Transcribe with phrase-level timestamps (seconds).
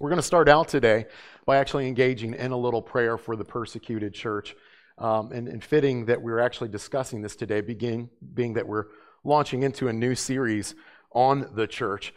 [0.00, 1.04] We're going to start out today
[1.44, 4.56] by actually engaging in a little prayer for the persecuted church.
[4.96, 8.86] Um, and, and, fitting that we're actually discussing this today, begin, being that we're
[9.24, 10.74] launching into a new series
[11.12, 12.14] on the church.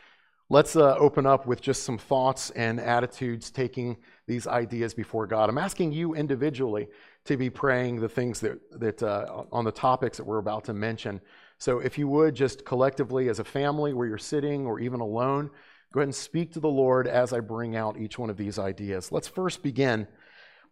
[0.50, 3.97] Let's uh, open up with just some thoughts and attitudes, taking
[4.27, 5.50] these ideas before God.
[5.50, 6.88] I'm asking you individually
[7.25, 10.73] to be praying the things that, that uh, on the topics that we're about to
[10.73, 11.20] mention.
[11.57, 15.50] So if you would, just collectively as a family where you're sitting or even alone,
[15.93, 18.57] go ahead and speak to the Lord as I bring out each one of these
[18.57, 19.11] ideas.
[19.11, 20.07] Let's first begin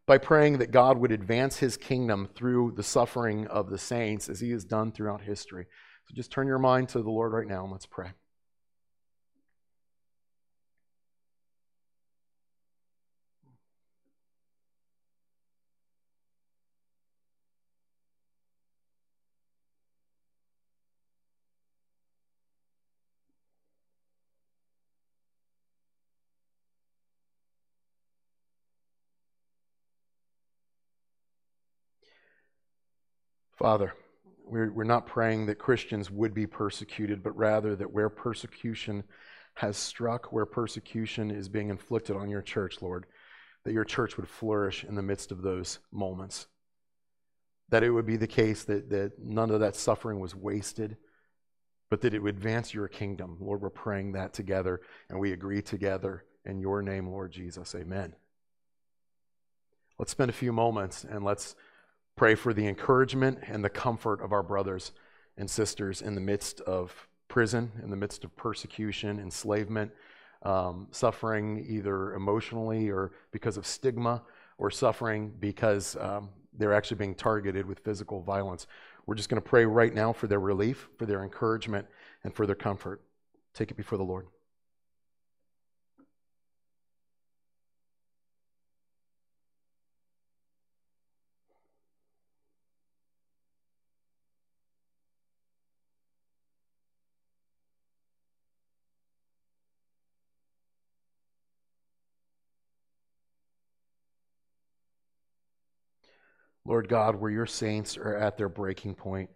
[0.07, 4.39] by praying that God would advance his kingdom through the suffering of the saints as
[4.39, 5.67] he has done throughout history.
[6.07, 8.09] So just turn your mind to the Lord right now and let's pray.
[33.61, 33.93] Father,
[34.43, 39.03] we're, we're not praying that Christians would be persecuted, but rather that where persecution
[39.53, 43.05] has struck, where persecution is being inflicted on your church, Lord,
[43.63, 46.47] that your church would flourish in the midst of those moments.
[47.69, 50.97] That it would be the case that, that none of that suffering was wasted,
[51.91, 53.37] but that it would advance your kingdom.
[53.39, 57.75] Lord, we're praying that together, and we agree together in your name, Lord Jesus.
[57.75, 58.15] Amen.
[59.99, 61.55] Let's spend a few moments and let's
[62.21, 64.91] Pray for the encouragement and the comfort of our brothers
[65.37, 66.93] and sisters in the midst of
[67.29, 69.91] prison, in the midst of persecution, enslavement,
[70.43, 74.21] um, suffering either emotionally or because of stigma,
[74.59, 78.67] or suffering because um, they're actually being targeted with physical violence.
[79.07, 81.87] We're just going to pray right now for their relief, for their encouragement,
[82.23, 83.01] and for their comfort.
[83.55, 84.27] Take it before the Lord.
[106.65, 109.29] Lord God, where your saints are at their breaking point,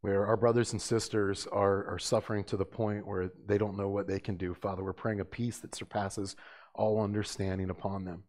[0.00, 3.88] where our brothers and sisters are, are suffering to the point where they don't know
[3.88, 4.54] what they can do.
[4.54, 6.36] Father, we're praying a peace that surpasses
[6.74, 8.24] all understanding upon them.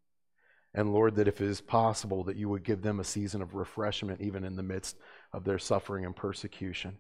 [0.74, 3.56] And Lord, that if it is possible, that you would give them a season of
[3.56, 4.98] refreshment even in the midst
[5.34, 6.98] of their suffering and persecution.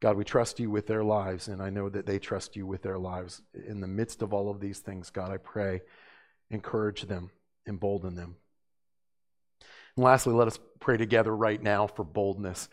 [0.00, 2.82] God, we trust you with their lives, and I know that they trust you with
[2.82, 3.40] their lives.
[3.66, 5.82] In the midst of all of these things, God, I pray,
[6.50, 7.30] encourage them,
[7.66, 8.36] embolden them.
[9.96, 12.68] And lastly, let us pray together right now for boldness.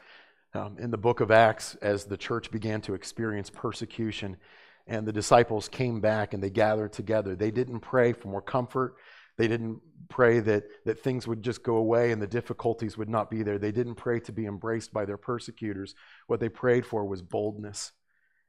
[0.53, 4.37] Um, in the book of Acts, as the church began to experience persecution
[4.85, 8.95] and the disciples came back and they gathered together, they didn't pray for more comfort.
[9.37, 13.31] They didn't pray that, that things would just go away and the difficulties would not
[13.31, 13.57] be there.
[13.57, 15.95] They didn't pray to be embraced by their persecutors.
[16.27, 17.93] What they prayed for was boldness.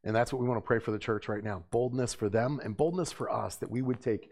[0.03, 2.61] And that's what we want to pray for the church right now boldness for them
[2.63, 4.29] and boldness for us, that we would take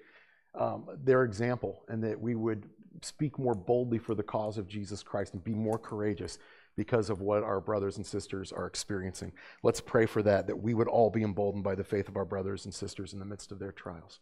[0.58, 2.68] um, their example and that we would
[3.00, 6.38] speak more boldly for the cause of Jesus Christ and be more courageous
[6.76, 9.32] because of what our brothers and sisters are experiencing.
[9.62, 12.24] Let's pray for that, that we would all be emboldened by the faith of our
[12.24, 14.20] brothers and sisters in the midst of their trials.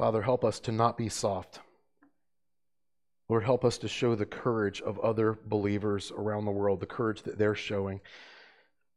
[0.00, 1.60] Father, help us to not be soft.
[3.28, 7.20] Lord, help us to show the courage of other believers around the world, the courage
[7.24, 8.00] that they're showing.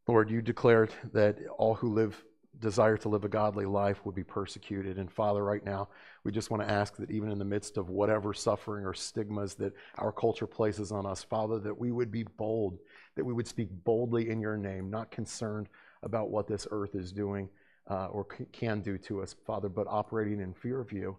[0.08, 2.24] Lord, you declared that all who live
[2.58, 4.98] desire to live a godly life would be persecuted.
[4.98, 5.90] And Father, right now,
[6.24, 9.56] we just want to ask that even in the midst of whatever suffering or stigmas
[9.56, 12.80] that our culture places on us, Father, that we would be bold,
[13.18, 15.68] that we would speak boldly in your name, not concerned
[16.02, 17.50] about what this earth is doing,
[17.90, 21.18] Uh, or c- can do to us, Father, but operating in fear of you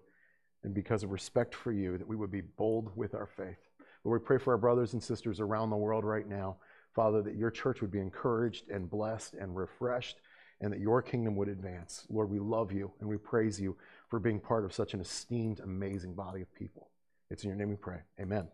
[0.63, 3.59] and because of respect for you, that we would be bold with our faith.
[4.03, 6.57] Lord, we pray for our brothers and sisters around the world right now,
[6.95, 10.17] Father, that your church would be encouraged and blessed and refreshed,
[10.61, 12.07] and that your kingdom would advance.
[12.09, 13.77] Lord, we love you and we praise you
[14.09, 16.89] for being part of such an esteemed, amazing body of people.
[17.31, 17.99] It's in your name we pray.
[18.21, 18.49] Amen.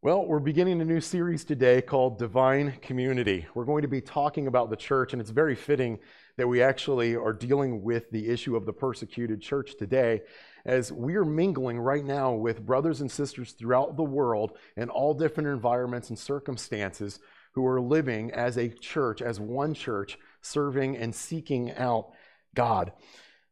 [0.00, 3.48] Well, we're beginning a new series today called Divine Community.
[3.54, 5.98] We're going to be talking about the church, and it's very fitting
[6.36, 10.22] that we actually are dealing with the issue of the persecuted church today.
[10.64, 15.14] as we are mingling right now with brothers and sisters throughout the world in all
[15.14, 17.18] different environments and circumstances
[17.50, 22.12] who are living as a church, as one church, serving and seeking out
[22.54, 22.92] God.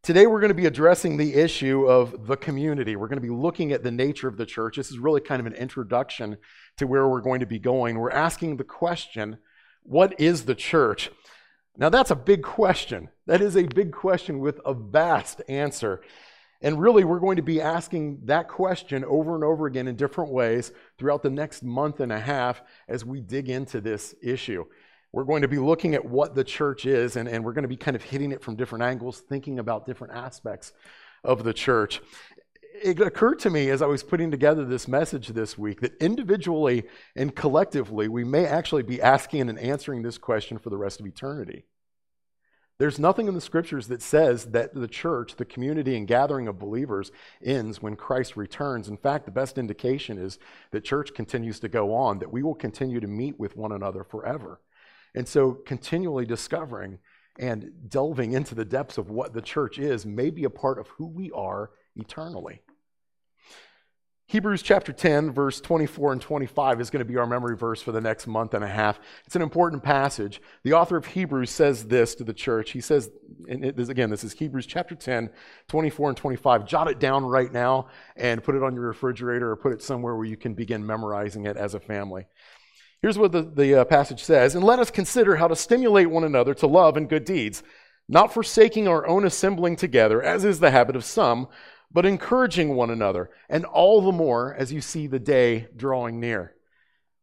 [0.06, 2.94] Today, we're going to be addressing the issue of the community.
[2.94, 4.76] We're going to be looking at the nature of the church.
[4.76, 6.37] This is really kind of an introduction
[6.76, 7.99] to where we're going to be going.
[7.99, 9.38] We're asking the question
[9.82, 11.11] what is the church?
[11.76, 13.08] Now, that's a big question.
[13.26, 16.03] That is a big question with a vast answer.
[16.62, 20.31] And really, we're going to be asking that question over and over again in different
[20.31, 24.67] ways throughout the next month and a half as we dig into this issue.
[25.16, 27.68] We're going to be looking at what the church is, and, and we're going to
[27.68, 30.74] be kind of hitting it from different angles, thinking about different aspects
[31.24, 32.02] of the church.
[32.82, 36.84] It occurred to me as I was putting together this message this week that individually
[37.16, 41.06] and collectively, we may actually be asking and answering this question for the rest of
[41.06, 41.64] eternity.
[42.76, 46.58] There's nothing in the scriptures that says that the church, the community and gathering of
[46.58, 47.10] believers,
[47.42, 48.86] ends when Christ returns.
[48.86, 50.38] In fact, the best indication is
[50.72, 54.04] that church continues to go on, that we will continue to meet with one another
[54.04, 54.60] forever.
[55.16, 56.98] And so, continually discovering
[57.38, 60.88] and delving into the depths of what the church is may be a part of
[60.88, 62.60] who we are eternally.
[64.28, 67.92] Hebrews chapter 10, verse 24 and 25 is going to be our memory verse for
[67.92, 68.98] the next month and a half.
[69.24, 70.42] It's an important passage.
[70.64, 72.72] The author of Hebrews says this to the church.
[72.72, 73.08] He says,
[73.48, 75.30] and again, this is Hebrews chapter 10,
[75.68, 76.66] 24 and 25.
[76.66, 77.86] Jot it down right now
[78.16, 81.46] and put it on your refrigerator or put it somewhere where you can begin memorizing
[81.46, 82.26] it as a family.
[83.02, 86.25] Here's what the, the uh, passage says And let us consider how to stimulate one
[86.25, 87.62] another to love and good deeds,
[88.08, 91.48] not forsaking our own assembling together, as is the habit of some
[91.96, 96.54] but encouraging one another, and all the more as you see the day drawing near.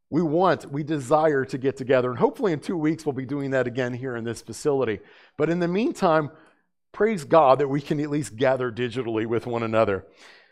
[0.09, 3.51] We want, we desire to get together, and hopefully in two weeks we'll be doing
[3.51, 4.99] that again here in this facility.
[5.37, 6.29] But in the meantime,
[6.91, 10.05] praise God that we can at least gather digitally with one another.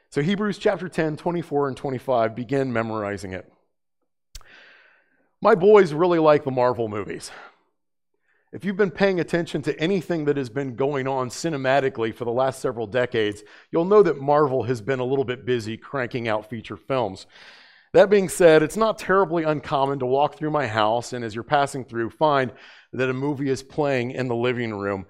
[0.09, 3.51] So, Hebrews chapter 10, 24 and 25, begin memorizing it.
[5.43, 7.31] My boys really like the Marvel movies.
[8.53, 12.31] If you've been paying attention to anything that has been going on cinematically for the
[12.31, 13.41] last several decades,
[13.71, 17.25] you'll know that Marvel has been a little bit busy cranking out feature films.
[17.93, 21.43] That being said, it's not terribly uncommon to walk through my house and as you're
[21.43, 22.51] passing through, find
[22.93, 25.07] that a movie is playing in the living room.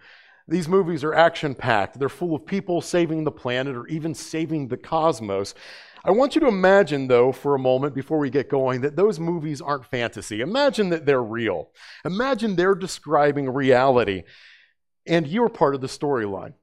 [0.47, 1.99] These movies are action packed.
[1.99, 5.55] They're full of people saving the planet or even saving the cosmos.
[6.03, 9.19] I want you to imagine, though, for a moment before we get going, that those
[9.19, 10.42] movies aren't fantasy.
[10.42, 11.69] Imagine that they're real.
[12.03, 14.24] Imagine they're describing reality,
[15.06, 16.53] and you're part of the storyline.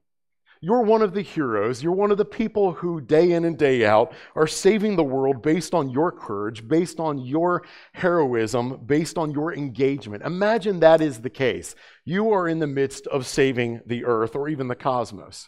[0.61, 1.81] You're one of the heroes.
[1.81, 5.41] You're one of the people who, day in and day out, are saving the world
[5.41, 7.63] based on your courage, based on your
[7.93, 10.23] heroism, based on your engagement.
[10.23, 11.75] Imagine that is the case.
[12.03, 15.47] You are in the midst of saving the earth or even the cosmos.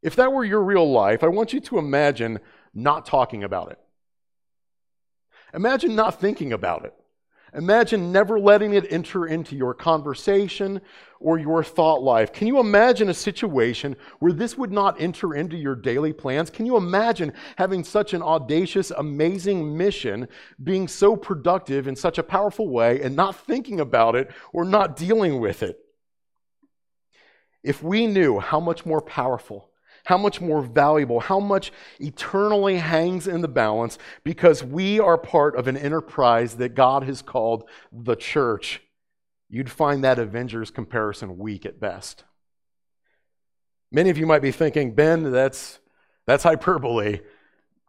[0.00, 2.38] If that were your real life, I want you to imagine
[2.76, 3.78] not talking about it.
[5.54, 6.94] Imagine not thinking about it.
[7.54, 10.82] Imagine never letting it enter into your conversation
[11.20, 12.30] or your thought life.
[12.32, 16.50] Can you imagine a situation where this would not enter into your daily plans?
[16.50, 20.28] Can you imagine having such an audacious, amazing mission,
[20.62, 24.96] being so productive in such a powerful way, and not thinking about it or not
[24.96, 25.78] dealing with it?
[27.62, 29.70] If we knew how much more powerful
[30.06, 35.56] how much more valuable, how much eternally hangs in the balance because we are part
[35.56, 38.80] of an enterprise that God has called the church.
[39.50, 42.22] You'd find that Avengers comparison weak at best.
[43.90, 45.80] Many of you might be thinking, Ben, that's,
[46.24, 47.18] that's hyperbole.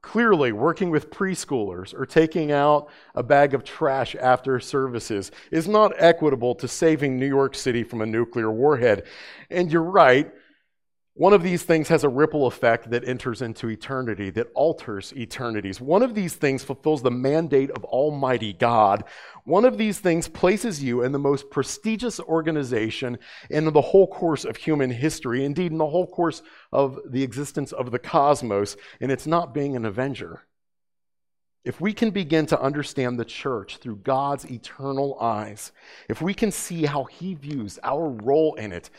[0.01, 5.93] Clearly, working with preschoolers or taking out a bag of trash after services is not
[5.97, 9.03] equitable to saving New York City from a nuclear warhead.
[9.51, 10.31] And you're right,
[11.17, 15.81] one of these things has a ripple effect that enters into eternity, that alters eternities.
[15.81, 19.03] One of these things fulfills the mandate of Almighty God.
[19.43, 23.17] One of these things places you in the most prestigious organization
[23.49, 27.71] in the whole course of human history, indeed, in the whole course of the existence
[27.71, 30.43] of the cosmos, and it's not being an avenger.
[31.65, 35.71] If we can begin to understand the church through God's eternal eyes,
[36.09, 38.91] if we can see how He views our role in it,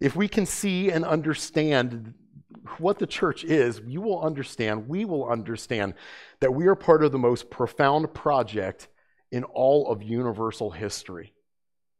[0.00, 2.14] if we can see and understand
[2.78, 5.94] what the church is, you will understand, we will understand
[6.40, 8.88] that we are part of the most profound project
[9.32, 11.32] in all of universal history.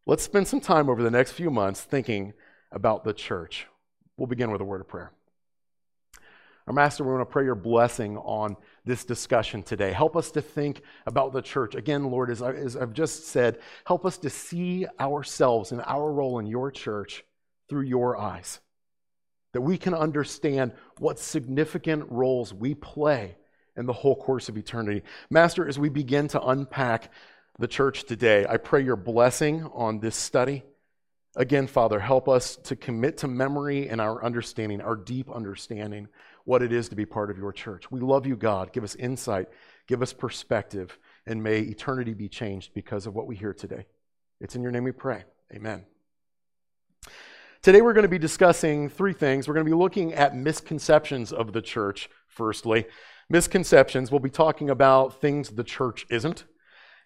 [0.07, 2.33] Let's spend some time over the next few months thinking
[2.73, 3.67] about the church.
[4.17, 5.12] We'll begin with a word of prayer.
[6.67, 9.90] Our Master, we want to pray your blessing on this discussion today.
[9.93, 11.75] Help us to think about the church.
[11.75, 16.12] Again, Lord, as, I, as I've just said, help us to see ourselves and our
[16.12, 17.25] role in your church
[17.68, 18.60] through your eyes.
[19.52, 23.37] that we can understand what significant roles we play
[23.76, 25.02] in the whole course of eternity.
[25.30, 27.12] Master, as we begin to unpack
[27.58, 30.62] the church today, I pray your blessing on this study.
[31.37, 36.08] Again, Father, help us to commit to memory and our understanding, our deep understanding,
[36.44, 37.90] what it is to be part of your church.
[37.90, 38.72] We love you, God.
[38.72, 39.48] Give us insight,
[39.87, 43.87] give us perspective, and may eternity be changed because of what we hear today.
[44.40, 45.25] It's in your name we pray.
[45.54, 45.84] Amen.
[47.60, 49.48] Today we're going to be discussing three things.
[49.48, 52.86] We're going to be looking at misconceptions of the church, firstly.
[53.28, 56.44] Misconceptions, we'll be talking about things the church isn't.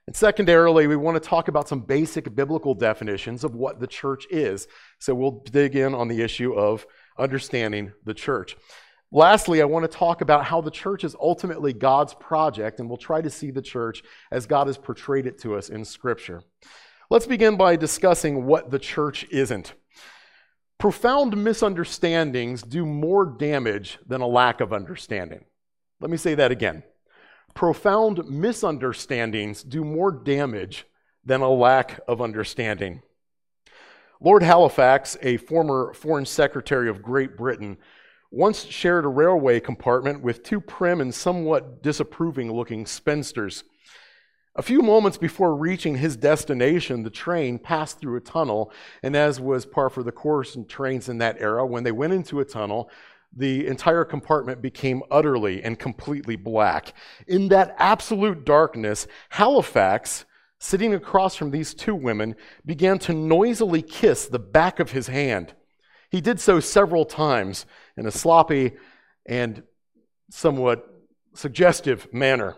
[0.07, 4.27] And secondarily, we want to talk about some basic biblical definitions of what the church
[4.31, 4.69] is.
[4.99, 6.87] So we'll dig in on the issue of
[7.19, 8.55] understanding the church.
[9.11, 12.99] Lastly, I want to talk about how the church is ultimately God's project, and we'll
[12.99, 16.43] try to see the church as God has portrayed it to us in Scripture.
[17.09, 19.73] Let's begin by discussing what the church isn't.
[20.83, 25.45] Profound misunderstandings do more damage than a lack of understanding.
[26.01, 26.83] Let me say that again.
[27.55, 30.85] Profound misunderstandings do more damage
[31.25, 33.01] than a lack of understanding.
[34.21, 37.79] Lord Halifax, a former Foreign Secretary of Great Britain,
[38.33, 43.63] once shared a railway compartment with two prim and somewhat disapproving looking spinsters.
[44.55, 48.71] A few moments before reaching his destination, the train passed through a tunnel,
[49.03, 52.13] and as was par for the course in trains in that era, when they went
[52.13, 52.91] into a tunnel,
[53.35, 56.93] the entire compartment became utterly and completely black.
[57.27, 60.27] In that absolute darkness, Halifax,
[60.59, 65.55] sitting across from these two women, began to noisily kiss the back of his hand.
[66.11, 67.65] He did so several times
[67.97, 68.73] in a sloppy
[69.25, 69.63] and
[70.29, 70.87] somewhat
[71.33, 72.57] suggestive manner.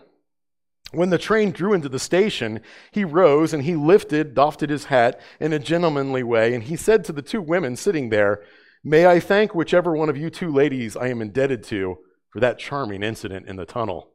[0.95, 2.61] When the train drew into the station,
[2.91, 7.03] he rose and he lifted, doffed his hat in a gentlemanly way, and he said
[7.05, 8.43] to the two women sitting there,
[8.83, 11.97] May I thank whichever one of you two ladies I am indebted to
[12.29, 14.11] for that charming incident in the tunnel.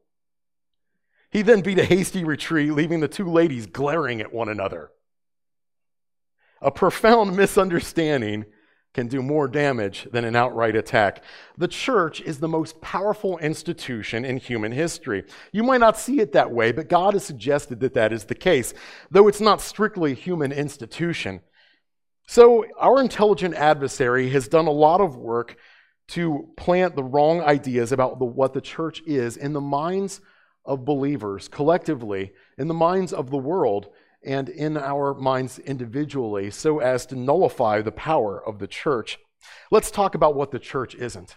[1.31, 4.91] He then beat a hasty retreat, leaving the two ladies glaring at one another.
[6.61, 8.45] A profound misunderstanding
[8.93, 11.23] can do more damage than an outright attack.
[11.57, 15.25] The church is the most powerful institution in human history.
[15.53, 18.35] You might not see it that way, but God has suggested that that is the
[18.35, 18.75] case,
[19.11, 21.41] though it's not strictly a human institution.
[22.27, 25.57] So, our intelligent adversary has done a lot of work
[26.09, 30.21] to plant the wrong ideas about the, what the church is in the minds
[30.65, 33.89] of believers collectively, in the minds of the world,
[34.25, 39.19] and in our minds individually so as to nullify the power of the church.
[39.71, 41.37] Let's talk about what the church isn't.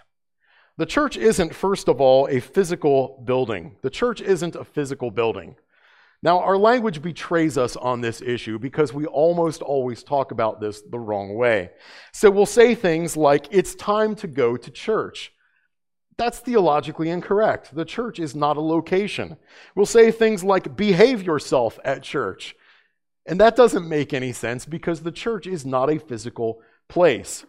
[0.77, 3.77] The church isn't, first of all, a physical building.
[3.81, 5.55] The church isn't a physical building.
[6.23, 10.81] Now, our language betrays us on this issue because we almost always talk about this
[10.81, 11.71] the wrong way.
[12.13, 15.33] So we'll say things like, it's time to go to church.
[16.17, 17.75] That's theologically incorrect.
[17.75, 19.37] The church is not a location.
[19.75, 22.55] We'll say things like, behave yourself at church.
[23.25, 27.45] And that doesn't make any sense because the church is not a physical place.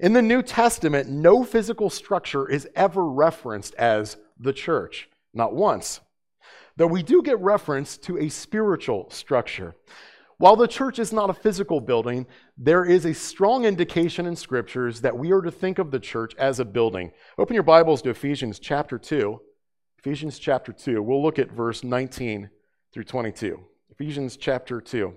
[0.00, 6.00] In the New Testament, no physical structure is ever referenced as the church, not once.
[6.76, 9.76] Though we do get reference to a spiritual structure.
[10.38, 12.26] While the church is not a physical building,
[12.58, 16.34] there is a strong indication in scriptures that we are to think of the church
[16.36, 17.12] as a building.
[17.38, 19.40] Open your Bibles to Ephesians chapter 2.
[20.00, 21.00] Ephesians chapter 2.
[21.00, 22.50] We'll look at verse 19
[22.92, 23.64] through 22.
[23.94, 25.14] Ephesians chapter 2.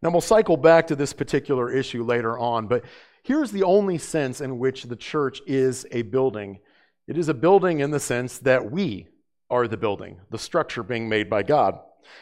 [0.00, 2.84] Now, we'll cycle back to this particular issue later on, but
[3.24, 6.60] here's the only sense in which the church is a building
[7.08, 9.06] it is a building in the sense that we
[9.48, 11.78] are the building, the structure being made by God.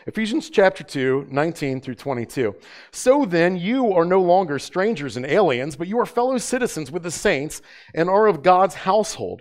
[0.07, 2.55] Ephesians chapter 2, 19 through 22.
[2.93, 7.03] So then, you are no longer strangers and aliens, but you are fellow citizens with
[7.03, 7.63] the saints
[7.95, 9.41] and are of God's household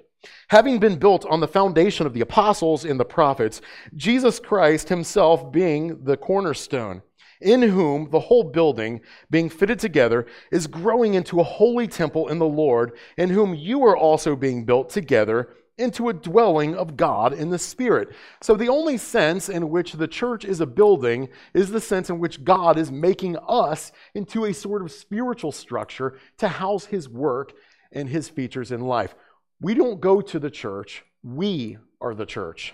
[0.49, 3.61] having been built on the foundation of the apostles and the prophets,
[3.95, 7.01] Jesus Christ himself being the cornerstone,
[7.41, 12.39] in whom the whole building, being fitted together, is growing into a holy temple in
[12.39, 17.33] the Lord, in whom you are also being built together into a dwelling of God
[17.33, 18.09] in the Spirit.
[18.41, 22.19] So, the only sense in which the church is a building is the sense in
[22.19, 27.53] which God is making us into a sort of spiritual structure to house His work
[27.91, 29.15] and His features in life.
[29.63, 32.73] We don't go to the church, we are the church.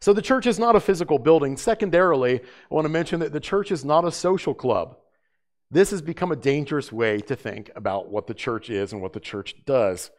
[0.00, 1.58] So the church is not a physical building.
[1.58, 4.96] Secondarily, I want to mention that the church is not a social club.
[5.70, 9.12] This has become a dangerous way to think about what the church is and what
[9.12, 10.10] the church does.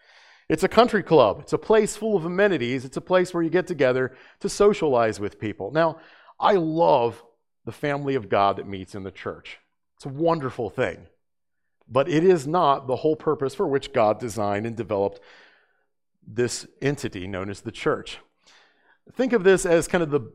[0.50, 1.40] It's a country club.
[1.40, 2.86] It's a place full of amenities.
[2.86, 5.72] It's a place where you get together to socialize with people.
[5.72, 6.00] Now,
[6.40, 7.24] I love
[7.66, 9.58] the family of God that meets in the church.
[9.96, 11.08] It's a wonderful thing.
[11.90, 15.20] But it is not the whole purpose for which God designed and developed
[16.26, 18.20] this entity known as the church.
[19.14, 20.32] Think of this as kind of the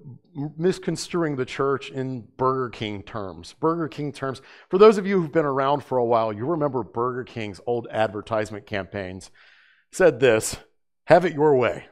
[0.57, 3.55] misconstruing the church in Burger King terms.
[3.61, 4.43] Burger King terms.
[4.69, 7.87] For those of you who've been around for a while, you remember Burger King's old
[7.91, 9.31] advertisement campaigns
[9.93, 10.57] said this
[11.07, 11.87] have it your way.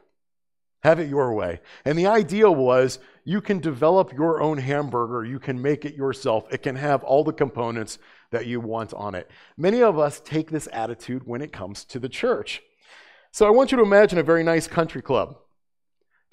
[0.83, 1.61] Have it your way.
[1.85, 6.53] And the idea was you can develop your own hamburger, you can make it yourself,
[6.53, 7.99] it can have all the components
[8.33, 9.31] that you want on it.
[9.57, 12.63] Many of us take this attitude when it comes to the church.
[13.31, 15.37] So I want you to imagine a very nice country club.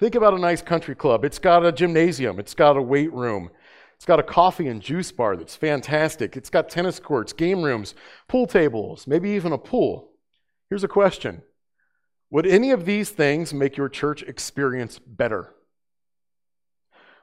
[0.00, 1.24] Think about a nice country club.
[1.24, 3.50] It's got a gymnasium, it's got a weight room,
[3.94, 7.94] it's got a coffee and juice bar that's fantastic, it's got tennis courts, game rooms,
[8.26, 10.10] pool tables, maybe even a pool.
[10.68, 11.42] Here's a question
[12.30, 15.52] Would any of these things make your church experience better?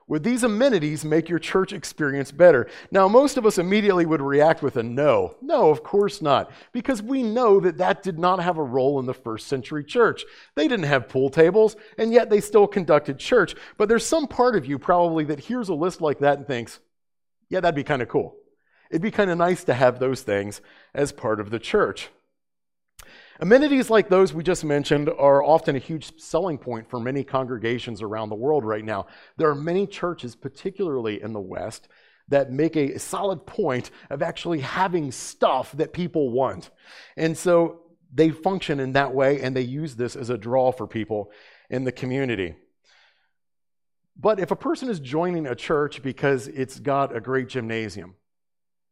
[0.09, 2.69] Would these amenities make your church experience better?
[2.91, 5.35] Now, most of us immediately would react with a no.
[5.41, 9.05] No, of course not, because we know that that did not have a role in
[9.05, 10.23] the first century church.
[10.55, 13.53] They didn't have pool tables, and yet they still conducted church.
[13.77, 16.79] But there's some part of you probably that hears a list like that and thinks,
[17.49, 18.37] yeah, that'd be kind of cool.
[18.89, 20.61] It'd be kind of nice to have those things
[20.93, 22.09] as part of the church.
[23.39, 28.01] Amenities like those we just mentioned are often a huge selling point for many congregations
[28.01, 29.05] around the world right now.
[29.37, 31.87] There are many churches, particularly in the West,
[32.29, 36.71] that make a solid point of actually having stuff that people want.
[37.15, 40.87] And so they function in that way and they use this as a draw for
[40.87, 41.31] people
[41.69, 42.55] in the community.
[44.19, 48.15] But if a person is joining a church because it's got a great gymnasium,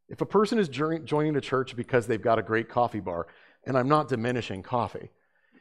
[0.08, 3.26] if a person is joining a church because they've got a great coffee bar,
[3.66, 5.10] and I'm not diminishing coffee.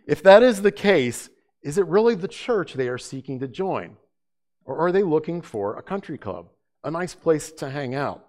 [0.07, 1.31] If that is the case,
[1.63, 3.97] is it really the church they are seeking to join?
[4.65, 6.49] Or are they looking for a country club,
[6.83, 8.27] a nice place to hang out?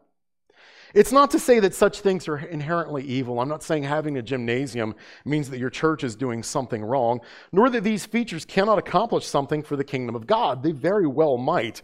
[0.93, 3.41] It's not to say that such things are inherently evil.
[3.41, 7.19] I'm not saying having a gymnasium means that your church is doing something wrong,
[7.51, 10.63] nor that these features cannot accomplish something for the kingdom of God.
[10.63, 11.81] They very well might.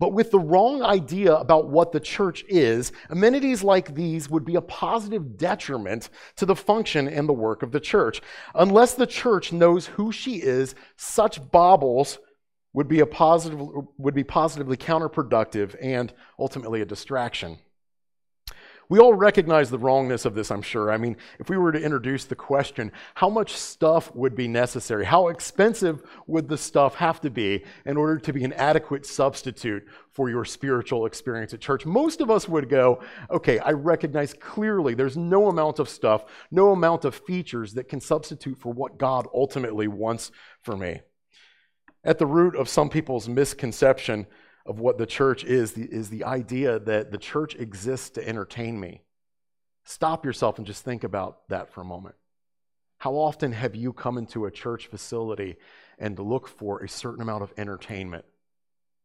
[0.00, 4.56] But with the wrong idea about what the church is, amenities like these would be
[4.56, 8.22] a positive detriment to the function and the work of the church.
[8.54, 12.18] Unless the church knows who she is, such baubles
[12.72, 13.60] would be, a positive,
[13.98, 17.58] would be positively counterproductive and ultimately a distraction.
[18.90, 20.90] We all recognize the wrongness of this, I'm sure.
[20.90, 25.04] I mean, if we were to introduce the question, how much stuff would be necessary?
[25.04, 29.86] How expensive would the stuff have to be in order to be an adequate substitute
[30.10, 31.86] for your spiritual experience at church?
[31.86, 33.00] Most of us would go,
[33.30, 38.00] okay, I recognize clearly there's no amount of stuff, no amount of features that can
[38.00, 41.00] substitute for what God ultimately wants for me.
[42.02, 44.26] At the root of some people's misconception,
[44.70, 49.02] of what the church is is the idea that the church exists to entertain me.
[49.84, 52.14] Stop yourself and just think about that for a moment.
[52.98, 55.56] How often have you come into a church facility
[55.98, 58.24] and look for a certain amount of entertainment?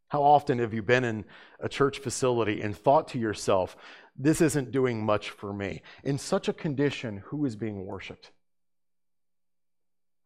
[0.10, 1.26] How often have you been in
[1.60, 3.76] a church facility and thought to yourself,
[4.16, 5.82] this isn't doing much for me?
[6.04, 8.30] In such a condition, who is being worshiped?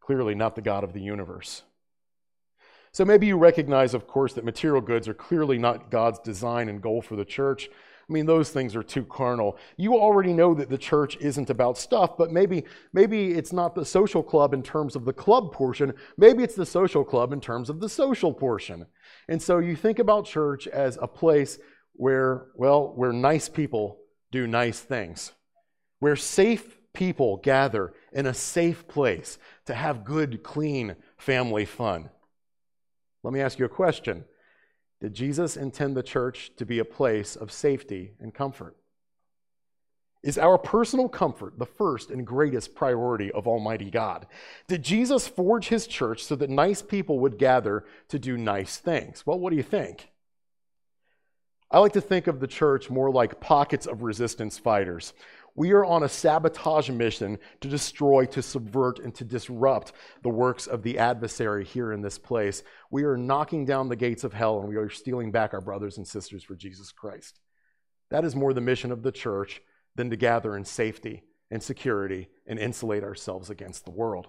[0.01, 1.63] Clearly, not the God of the universe.
[2.91, 6.81] So maybe you recognize, of course, that material goods are clearly not God's design and
[6.81, 7.69] goal for the church.
[8.09, 9.57] I mean, those things are too carnal.
[9.77, 13.85] You already know that the church isn't about stuff, but maybe, maybe it's not the
[13.85, 15.93] social club in terms of the club portion.
[16.17, 18.87] Maybe it's the social club in terms of the social portion.
[19.27, 21.59] And so you think about church as a place
[21.93, 23.99] where, well, where nice people
[24.31, 25.33] do nice things,
[25.99, 32.09] where safe people gather in a safe place to have good, clean family fun.
[33.23, 34.25] Let me ask you a question
[35.01, 38.75] Did Jesus intend the church to be a place of safety and comfort?
[40.21, 44.27] Is our personal comfort the first and greatest priority of Almighty God?
[44.67, 49.25] Did Jesus forge his church so that nice people would gather to do nice things?
[49.25, 50.09] Well, what do you think?
[51.71, 55.13] I like to think of the church more like pockets of resistance fighters
[55.55, 60.67] we are on a sabotage mission to destroy, to subvert, and to disrupt the works
[60.67, 62.63] of the adversary here in this place.
[62.91, 65.97] We are knocking down the gates of hell and we are stealing back our brothers
[65.97, 67.39] and sisters for Jesus Christ.
[68.09, 69.61] That is more the mission of the church
[69.95, 74.27] than to gather in safety and security and insulate ourselves against the world.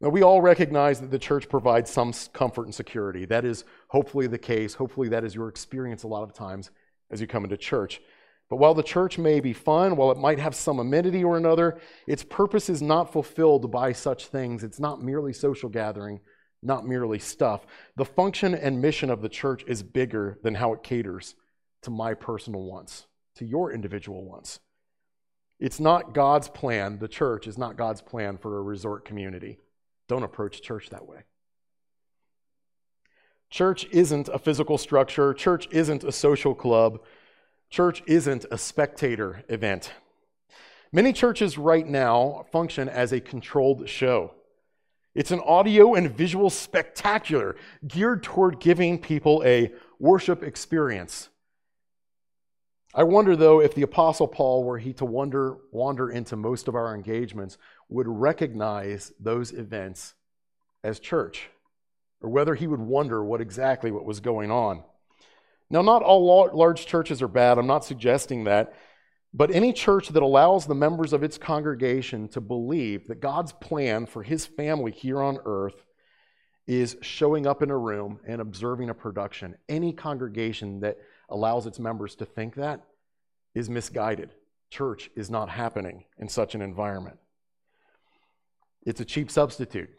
[0.00, 3.24] Now, we all recognize that the church provides some comfort and security.
[3.24, 4.74] That is hopefully the case.
[4.74, 6.70] Hopefully, that is your experience a lot of times
[7.10, 8.00] as you come into church.
[8.48, 11.80] But while the church may be fun, while it might have some amenity or another,
[12.06, 14.62] its purpose is not fulfilled by such things.
[14.62, 16.20] It's not merely social gathering,
[16.62, 17.66] not merely stuff.
[17.96, 21.34] The function and mission of the church is bigger than how it caters
[21.82, 23.06] to my personal wants,
[23.36, 24.60] to your individual wants.
[25.58, 29.58] It's not God's plan, the church is not God's plan for a resort community.
[30.08, 31.24] Don't approach church that way.
[33.50, 37.00] Church isn't a physical structure, church isn't a social club,
[37.70, 39.92] church isn't a spectator event.
[40.92, 44.32] Many churches right now function as a controlled show.
[45.14, 51.30] It's an audio and visual spectacular geared toward giving people a worship experience.
[52.94, 56.74] I wonder, though, if the Apostle Paul, were he to wander, wander into most of
[56.74, 60.14] our engagements, would recognize those events
[60.82, 61.50] as church,
[62.20, 64.82] or whether he would wonder what exactly what was going on.
[65.68, 67.58] Now, not all large churches are bad.
[67.58, 68.74] I'm not suggesting that.
[69.34, 74.06] But any church that allows the members of its congregation to believe that God's plan
[74.06, 75.84] for his family here on earth
[76.66, 80.98] is showing up in a room and observing a production, any congregation that
[81.28, 82.82] allows its members to think that
[83.54, 84.30] is misguided.
[84.70, 87.18] Church is not happening in such an environment.
[88.84, 89.90] It's a cheap substitute.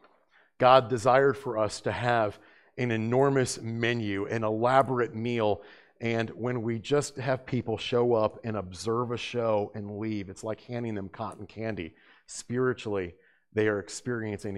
[0.58, 2.40] God desired for us to have
[2.78, 5.62] an enormous menu, an elaborate meal,
[6.00, 10.44] and when we just have people show up and observe a show and leave, it's
[10.44, 11.96] like handing them cotton candy.
[12.28, 13.16] Spiritually,
[13.54, 14.58] they are experiencing,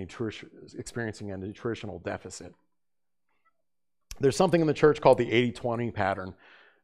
[0.77, 2.53] experiencing a nutritional deficit.
[4.19, 6.33] There's something in the church called the 80 20 pattern.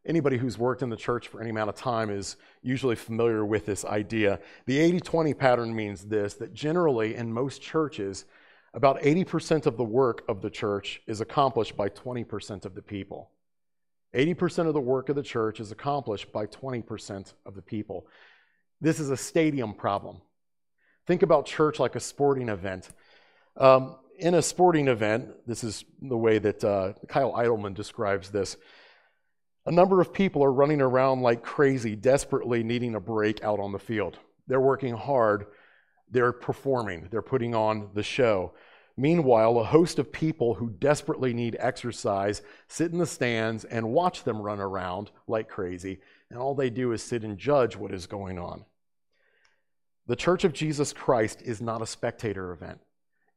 [0.06, 3.66] Anybody who's worked in the church for any amount of time is usually familiar with
[3.66, 4.40] this idea.
[4.68, 8.24] The 80 20 pattern means this that generally in most churches,
[8.76, 13.32] about 80% of the work of the church is accomplished by 20% of the people.
[14.14, 18.06] 80% of the work of the church is accomplished by 20% of the people.
[18.82, 20.22] This is a stadium problem.
[21.08, 22.90] Think about church like a sporting event.
[23.56, 28.58] Um, in a sporting event, this is the way that uh, Kyle Idleman describes this.
[29.66, 33.72] A number of people are running around like crazy, desperately needing a break out on
[33.72, 34.18] the field.
[34.48, 35.46] They're working hard,
[36.10, 38.54] they're performing, they're putting on the show.
[38.98, 44.24] Meanwhile, a host of people who desperately need exercise sit in the stands and watch
[44.24, 48.08] them run around like crazy, and all they do is sit and judge what is
[48.08, 48.64] going on.
[50.08, 52.80] The Church of Jesus Christ is not a spectator event.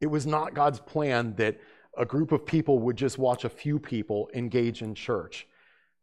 [0.01, 1.59] It was not God's plan that
[1.97, 5.49] a group of people would just watch a few people engage in church.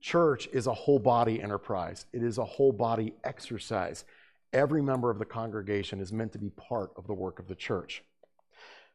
[0.01, 4.03] Church is a whole body enterprise, it is a whole body exercise.
[4.53, 7.55] Every member of the congregation is meant to be part of the work of the
[7.55, 8.03] church.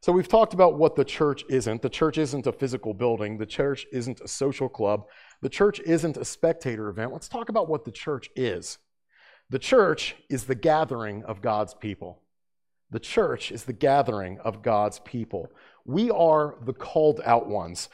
[0.02, 1.82] So we've talked about what the church isn't.
[1.82, 5.04] The church isn't a physical building, the church isn't a social club,
[5.42, 7.12] the church isn't a spectator event.
[7.12, 8.78] Let's talk about what the church is.
[9.50, 12.22] The church is the gathering of God's people.
[12.90, 15.50] The church is the gathering of God's people.
[15.84, 17.88] We are the called out ones.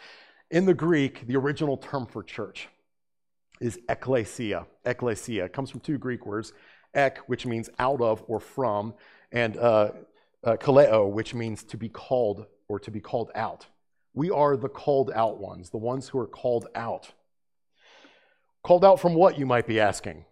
[0.50, 2.68] In the Greek, the original term for church
[3.60, 4.66] is ekklesia.
[4.84, 6.52] Ekklesia comes from two Greek words,
[6.96, 8.94] ek, which means out of or from,
[9.30, 9.90] and uh,
[10.42, 13.66] uh, kaleo, which means to be called or to be called out.
[14.14, 17.12] We are the called out ones, the ones who are called out.
[18.64, 20.24] Called out from what, you might be asking?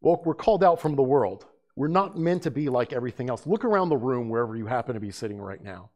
[0.00, 1.44] Well, we're called out from the world.
[1.76, 3.46] We're not meant to be like everything else.
[3.46, 5.90] Look around the room wherever you happen to be sitting right now.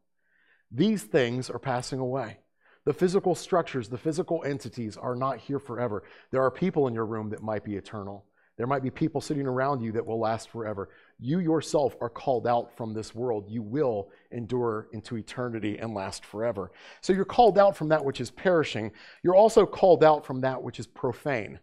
[0.71, 2.39] These things are passing away.
[2.85, 6.03] The physical structures, the physical entities are not here forever.
[6.31, 8.25] There are people in your room that might be eternal.
[8.57, 10.89] There might be people sitting around you that will last forever.
[11.19, 13.45] You yourself are called out from this world.
[13.49, 16.71] You will endure into eternity and last forever.
[17.01, 18.91] So you're called out from that which is perishing.
[19.23, 21.59] You're also called out from that which is profane.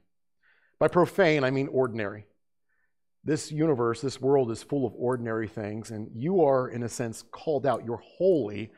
[0.78, 2.26] By profane, I mean ordinary.
[3.24, 7.22] This universe, this world is full of ordinary things, and you are, in a sense,
[7.31, 7.85] called out.
[7.87, 8.72] You're holy.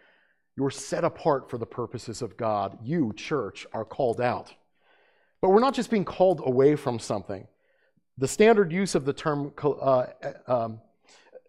[0.57, 2.79] You're set apart for the purposes of God.
[2.83, 4.53] You, church, are called out.
[5.41, 7.49] But we're not just being called away from something.
[8.19, 10.07] The standard use of the term uh,
[10.47, 10.81] um,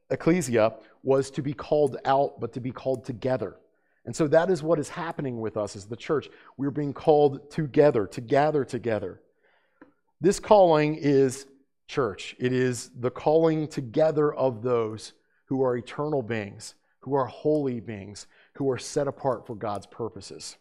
[0.09, 0.73] ecclesia
[1.03, 3.57] was to be called out, but to be called together.
[4.05, 6.29] And so that is what is happening with us as the church.
[6.57, 9.21] We're being called together, to gather together.
[10.21, 11.47] This calling is
[11.87, 12.35] church.
[12.39, 15.13] It is the calling together of those
[15.45, 20.57] who are eternal beings, who are holy beings, who are set apart for God's purposes.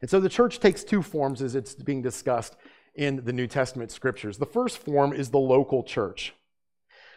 [0.00, 2.56] And so the church takes two forms as it's being discussed
[2.98, 4.36] in the New Testament scriptures.
[4.36, 6.34] The first form is the local church.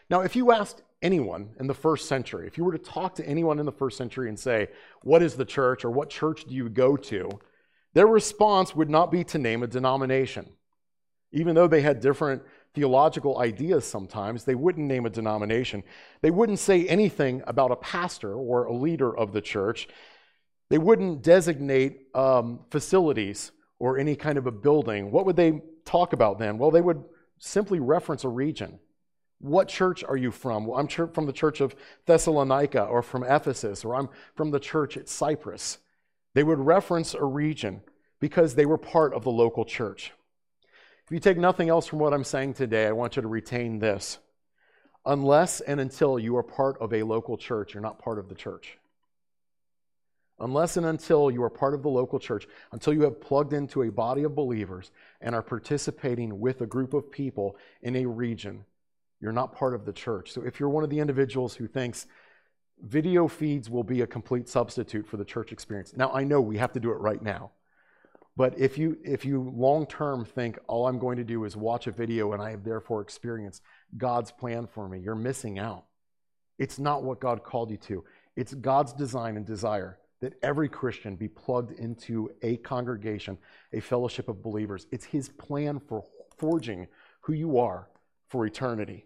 [0.09, 3.27] Now, if you asked anyone in the first century, if you were to talk to
[3.27, 4.67] anyone in the first century and say,
[5.01, 7.29] What is the church or what church do you go to?
[7.93, 10.49] their response would not be to name a denomination.
[11.33, 12.41] Even though they had different
[12.73, 15.83] theological ideas sometimes, they wouldn't name a denomination.
[16.21, 19.87] They wouldn't say anything about a pastor or a leader of the church.
[20.69, 25.09] They wouldn't designate um, facilities or any kind of a building.
[25.09, 26.59] What would they talk about then?
[26.59, 27.03] Well, they would
[27.39, 28.77] simply reference a region.
[29.39, 30.67] What church are you from?
[30.67, 31.73] Well, I'm from the church of
[32.05, 35.79] Thessalonica or from Ephesus, or I'm from the church at Cyprus.
[36.35, 37.81] They would reference a region
[38.19, 40.11] because they were part of the local church.
[41.05, 43.79] If you take nothing else from what I'm saying today, I want you to retain
[43.79, 44.19] this.
[45.07, 48.35] Unless and until you are part of a local church, you're not part of the
[48.35, 48.77] church.
[50.41, 53.83] Unless and until you are part of the local church, until you have plugged into
[53.83, 58.65] a body of believers and are participating with a group of people in a region,
[59.19, 60.31] you're not part of the church.
[60.31, 62.07] So if you're one of the individuals who thinks
[62.83, 66.57] video feeds will be a complete substitute for the church experience, now I know we
[66.57, 67.51] have to do it right now.
[68.35, 71.85] But if you if you long term think all I'm going to do is watch
[71.85, 73.61] a video and I have therefore experienced
[73.97, 75.83] God's plan for me, you're missing out.
[76.57, 78.03] It's not what God called you to.
[78.35, 83.37] It's God's design and desire that every Christian be plugged into a congregation,
[83.73, 84.87] a fellowship of believers.
[84.91, 86.05] It's his plan for
[86.37, 86.87] forging
[87.21, 87.87] who you are
[88.27, 89.05] for eternity.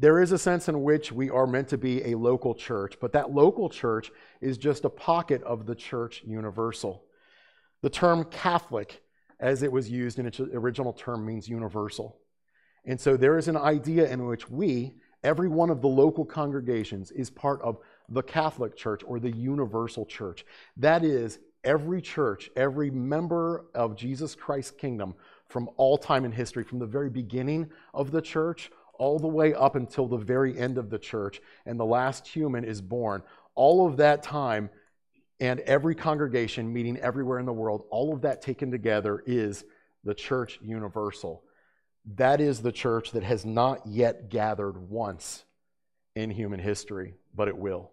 [0.00, 3.12] There is a sense in which we are meant to be a local church, but
[3.12, 7.04] that local church is just a pocket of the church universal.
[7.82, 9.02] The term Catholic,
[9.40, 12.20] as it was used in its original term, means universal.
[12.84, 14.94] And so there is an idea in which we,
[15.24, 20.06] every one of the local congregations, is part of the Catholic Church or the universal
[20.06, 20.44] church.
[20.76, 25.14] That is, every church, every member of Jesus Christ's kingdom
[25.48, 29.54] from all time in history, from the very beginning of the church all the way
[29.54, 33.22] up until the very end of the church, and the last human is born.
[33.54, 34.70] All of that time
[35.40, 39.64] and every congregation meeting everywhere in the world, all of that taken together is
[40.04, 41.44] the church universal.
[42.16, 45.44] That is the church that has not yet gathered once
[46.16, 47.92] in human history, but it will.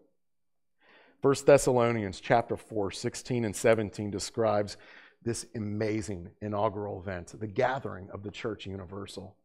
[1.25, 4.77] 1 Thessalonians chapter 4, 16 and 17 describes
[5.23, 9.35] this amazing inaugural event, the gathering of the church universal.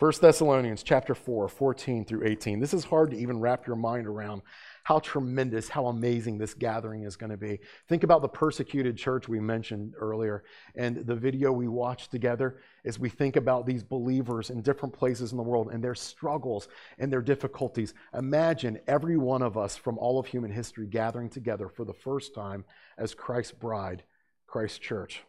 [0.00, 2.58] 1 Thessalonians chapter 4, 14 through 18.
[2.58, 4.42] This is hard to even wrap your mind around
[4.82, 7.60] how tremendous, how amazing this gathering is going to be.
[7.88, 10.42] Think about the persecuted church we mentioned earlier
[10.74, 15.30] and the video we watched together as we think about these believers in different places
[15.30, 16.66] in the world and their struggles
[16.98, 17.94] and their difficulties.
[18.14, 22.34] Imagine every one of us from all of human history gathering together for the first
[22.34, 22.64] time
[22.98, 24.02] as Christ's bride,
[24.48, 25.22] Christ's church.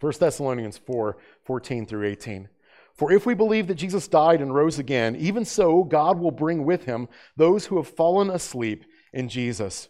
[0.00, 2.48] 1 Thessalonians 4 14 through 18.
[2.94, 6.64] For if we believe that Jesus died and rose again, even so God will bring
[6.64, 9.88] with him those who have fallen asleep in Jesus.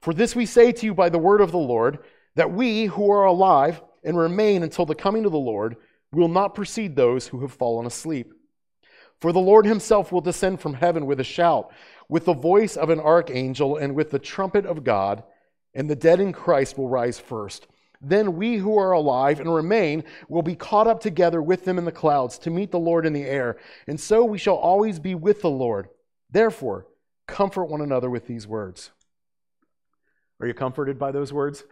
[0.00, 1.98] For this we say to you by the word of the Lord,
[2.36, 5.76] that we who are alive and remain until the coming of the Lord
[6.12, 8.32] will not precede those who have fallen asleep.
[9.20, 11.72] For the Lord himself will descend from heaven with a shout,
[12.08, 15.22] with the voice of an archangel, and with the trumpet of God,
[15.74, 17.66] and the dead in Christ will rise first.
[18.00, 21.84] Then we who are alive and remain will be caught up together with them in
[21.84, 23.56] the clouds to meet the Lord in the air.
[23.86, 25.88] And so we shall always be with the Lord.
[26.30, 26.86] Therefore,
[27.26, 28.90] comfort one another with these words.
[30.40, 31.64] Are you comforted by those words?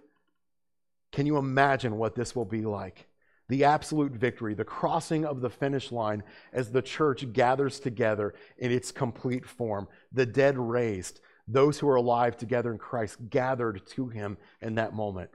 [1.11, 3.07] Can you imagine what this will be like?
[3.49, 6.23] The absolute victory, the crossing of the finish line
[6.55, 11.97] as the church gathers together in its complete form, the dead raised, those who are
[11.97, 15.31] alive together in Christ gathered to him in that moment.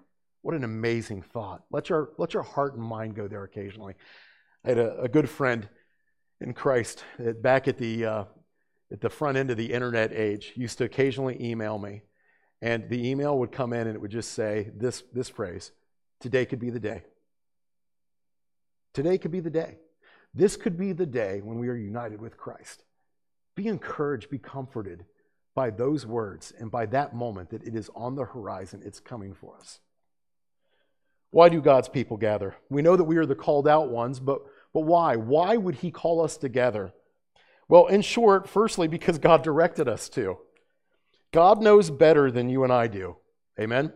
[0.48, 1.66] What an amazing thought.
[1.72, 3.96] Let your, let your heart and mind go there occasionally.
[4.64, 5.68] I had a, a good friend
[6.40, 8.24] in Christ that back at the, uh,
[8.90, 12.04] at the front end of the internet age used to occasionally email me.
[12.62, 15.74] And the email would come in and it would just say this, this phrase
[16.22, 17.04] Today could be the day.
[18.94, 19.80] Today could be the day.
[20.34, 22.86] This could be the day when we are united with Christ.
[23.58, 25.04] Be encouraged, be comforted
[25.56, 29.34] by those words and by that moment that it is on the horizon, it's coming
[29.34, 29.82] for us.
[31.32, 32.56] Why do God's people gather?
[32.70, 34.40] We know that we are the called out ones, but,
[34.74, 35.16] but why?
[35.16, 36.94] Why would He call us together?
[37.68, 40.38] Well, in short, firstly, because God directed us to.
[41.34, 43.18] God knows better than you and I do.
[43.60, 43.92] Amen?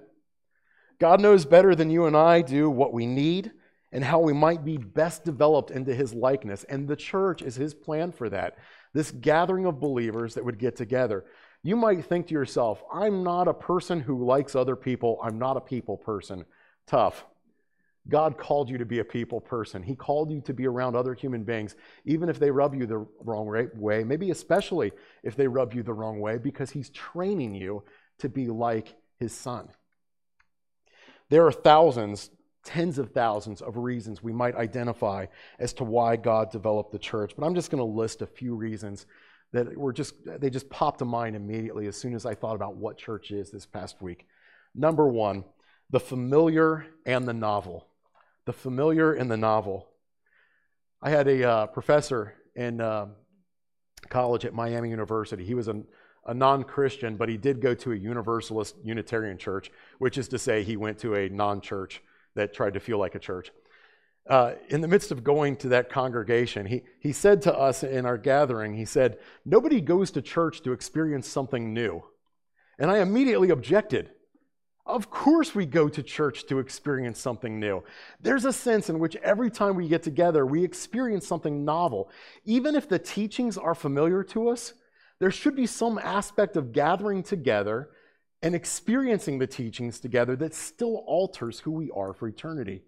[1.00, 3.52] God knows better than you and I do what we need
[3.94, 6.66] and how we might be best developed into His likeness.
[6.66, 8.58] And the church is His plan for that.
[8.94, 11.24] This gathering of believers that would get together.
[11.64, 15.56] You might think to yourself, I'm not a person who likes other people, I'm not
[15.56, 16.46] a people person
[16.88, 17.26] tough.
[18.10, 19.84] God called you to be a people person.
[19.84, 23.06] He called you to be around other human beings, even if they rub you the
[23.24, 24.92] wrong way, maybe especially
[25.24, 27.84] if they rub you the wrong way, because He's training you
[28.20, 29.70] to be like His Son.
[31.30, 32.32] There are thousands,
[32.66, 35.28] tens of thousands of reasons we might identify
[35.60, 38.56] as to why God developed the church, but I'm just going to list a few
[38.56, 39.06] reasons
[39.54, 42.78] that were just, they just popped to mind immediately as soon as I thought about
[42.78, 44.26] what church is this past week.
[44.74, 45.44] Number one,
[45.92, 47.88] the familiar and the novel.
[48.46, 49.90] The familiar and the novel.
[51.02, 53.08] I had a uh, professor in uh,
[54.10, 55.44] college at Miami University.
[55.46, 55.84] He was a,
[56.26, 60.40] a non Christian, but he did go to a Universalist Unitarian church, which is to
[60.40, 62.02] say, he went to a non church
[62.36, 63.52] that tried to feel like a church.
[64.30, 68.06] Uh, in the midst of going to that congregation, he, he said to us in
[68.06, 72.04] our gathering, he said, Nobody goes to church to experience something new.
[72.80, 74.12] And I immediately objected.
[74.92, 77.82] Of course, we go to church to experience something new.
[78.20, 82.10] There's a sense in which every time we get together, we experience something novel.
[82.44, 84.74] Even if the teachings are familiar to us,
[85.20, 87.90] there should be some aspect of gathering together
[88.42, 92.82] and experiencing the teachings together that still alters who we are for eternity.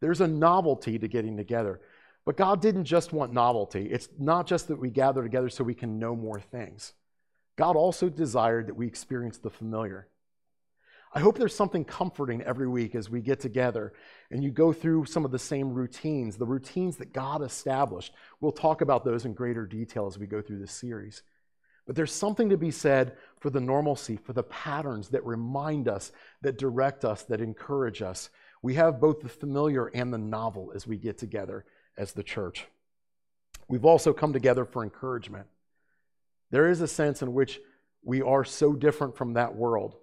[0.00, 1.80] There's a novelty to getting together.
[2.24, 3.90] But God didn't just want novelty.
[3.90, 6.94] It's not just that we gather together so we can know more things.
[7.56, 10.08] God also desired that we experience the familiar.
[11.12, 13.92] I hope there's something comforting every week as we get together
[14.30, 18.12] and you go through some of the same routines, the routines that God established.
[18.40, 21.22] We'll talk about those in greater detail as we go through this series.
[21.84, 26.12] But there's something to be said for the normalcy, for the patterns that remind us,
[26.42, 28.30] that direct us, that encourage us.
[28.62, 31.64] We have both the familiar and the novel as we get together
[31.96, 32.66] as the church.
[33.68, 35.46] We've also come together for encouragement.
[36.52, 37.58] There is a sense in which
[38.04, 39.96] we are so different from that world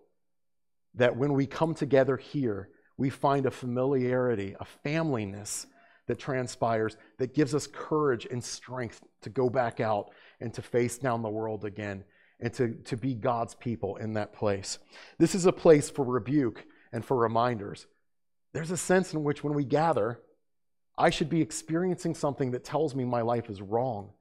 [0.96, 5.68] that when we come together here, we find a familiarity, a familyness
[6.08, 10.98] that transpires that gives us courage and strength to go back out and to face
[10.98, 12.04] down the world again
[12.40, 14.80] and to, to be God's people in that place.
[15.18, 17.88] This is a place for rebuke and for reminders.
[18.54, 20.20] There's a sense in which when we gather,
[20.98, 24.14] I should be experiencing something that tells me my life is wrong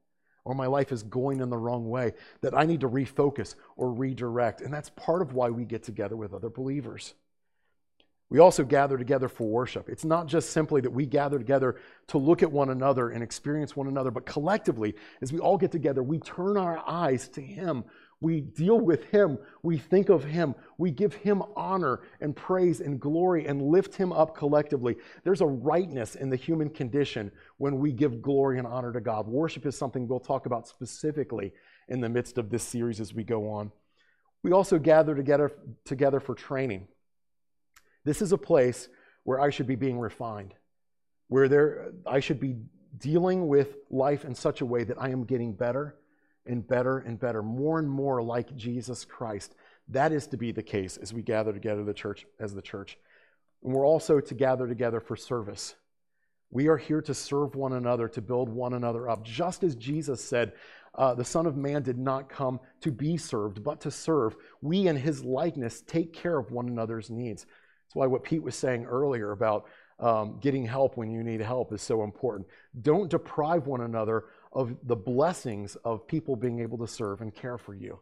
[0.47, 3.91] or my life is going in the wrong way, that I need to refocus or
[3.91, 4.61] redirect.
[4.61, 7.13] And that's part of why we get together with other believers.
[8.29, 9.89] We also gather together for worship.
[9.89, 11.75] It's not just simply that we gather together
[12.07, 15.71] to look at one another and experience one another, but collectively, as we all get
[15.71, 17.83] together, we turn our eyes to Him
[18.19, 19.37] we deal with Him.
[19.61, 20.55] We think of Him.
[20.77, 24.95] We give Him honor and praise and glory and lift Him up collectively.
[25.23, 29.27] There's a rightness in the human condition when we give glory and honor to God.
[29.27, 31.53] Worship is something we'll talk about specifically
[31.87, 33.71] in the midst of this series as we go on.
[34.41, 35.51] We also gather together,
[35.85, 36.87] together for training.
[38.03, 38.87] This is a place
[39.23, 40.55] where I should be being refined,
[41.27, 42.55] where there, I should be
[42.97, 45.97] dealing with life in such a way that I am getting better
[46.47, 49.55] and better and better, more and more like Jesus Christ.
[49.89, 52.97] That is to be the case as we gather together the church as the church.
[53.63, 55.75] And we're also to gather together for service.
[56.49, 59.23] We are here to serve one another, to build one another up.
[59.23, 60.53] Just as Jesus said,
[60.95, 64.35] uh, the Son of Man did not come to be served, but to serve.
[64.61, 67.43] We, in his likeness, take care of one another's needs.
[67.43, 69.65] That's why what Pete was saying earlier about
[69.99, 72.47] um, getting help when you need help is so important.
[72.81, 77.57] Don't deprive one another of the blessings of people being able to serve and care
[77.57, 77.99] for you.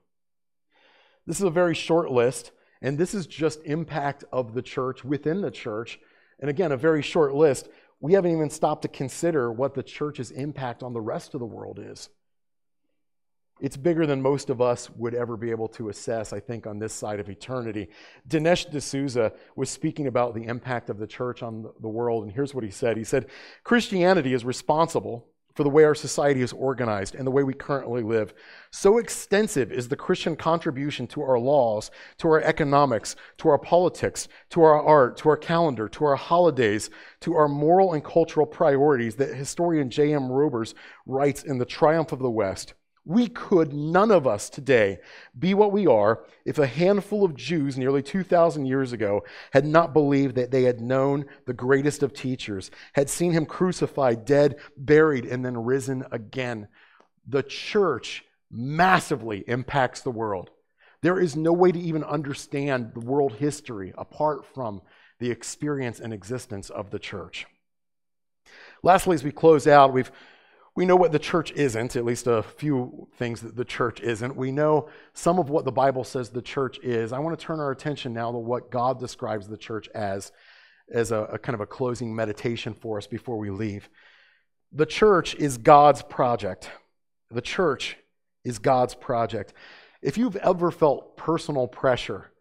[1.25, 5.41] This is a very short list, and this is just impact of the church within
[5.41, 5.99] the church.
[6.39, 7.67] And again, a very short list.
[7.99, 11.45] We haven't even stopped to consider what the church's impact on the rest of the
[11.45, 12.09] world is.
[13.61, 16.77] It's bigger than most of us would ever be able to assess, I think, on
[16.77, 17.87] this side of eternity.
[18.27, 22.53] Dinesh D'Souza was speaking about the impact of the church on the world, and here's
[22.53, 22.97] what he said.
[22.97, 23.27] He said,
[23.63, 28.03] Christianity is responsible for the way our society is organized and the way we currently
[28.03, 28.33] live.
[28.71, 34.27] So extensive is the Christian contribution to our laws, to our economics, to our politics,
[34.51, 36.89] to our art, to our calendar, to our holidays,
[37.21, 40.29] to our moral and cultural priorities that historian J.M.
[40.31, 42.73] Roberts writes in The Triumph of the West.
[43.07, 44.97] We could, none of us today,
[45.37, 49.93] be what we are if a handful of Jews nearly 2,000 years ago had not
[49.93, 55.25] believed that they had known the greatest of teachers, had seen him crucified, dead, buried,
[55.25, 56.67] and then risen again.
[57.27, 60.49] The church massively impacts the world.
[61.03, 64.81] There is no way to even understand the world history apart from
[65.19, 67.45] the experience and existence of the church.
[68.81, 70.11] Lastly, as we close out, we've
[70.75, 74.35] we know what the church isn't, at least a few things that the church isn't.
[74.35, 77.13] We know some of what the Bible says the church is.
[77.13, 80.33] I want to turn our attention now to what God describes the church as,
[80.91, 83.89] as a, a kind of a closing meditation for us before we leave.
[84.73, 86.69] The church is God's project.
[87.31, 87.95] The church
[88.43, 89.53] is God's project.
[90.01, 92.31] If you've ever felt personal pressure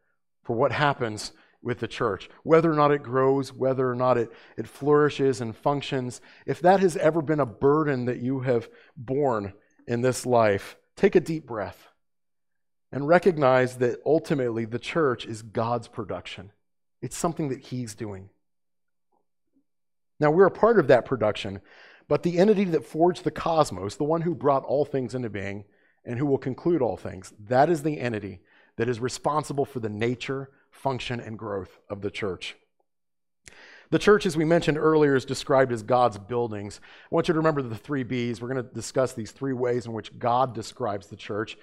[0.42, 1.32] for what happens
[1.64, 5.56] with the church, whether or not it grows, whether or not it, it flourishes and
[5.56, 9.52] functions, if that has ever been a burden that you have borne
[9.86, 11.88] in this life, take a deep breath
[12.92, 16.52] and recognize that ultimately the church is God's production.
[17.02, 18.30] It's something that He's doing.
[20.20, 21.60] Now, we're a part of that production,
[22.08, 25.64] but the entity that forged the cosmos, the one who brought all things into being
[26.04, 28.40] and who will conclude all things, that is the entity
[28.76, 32.56] that is responsible for the nature, function, and growth of the church.
[33.90, 36.80] The church, as we mentioned earlier, is described as God's buildings.
[36.82, 38.40] I want you to remember the three B's.
[38.40, 41.56] We're going to discuss these three ways in which God describes the church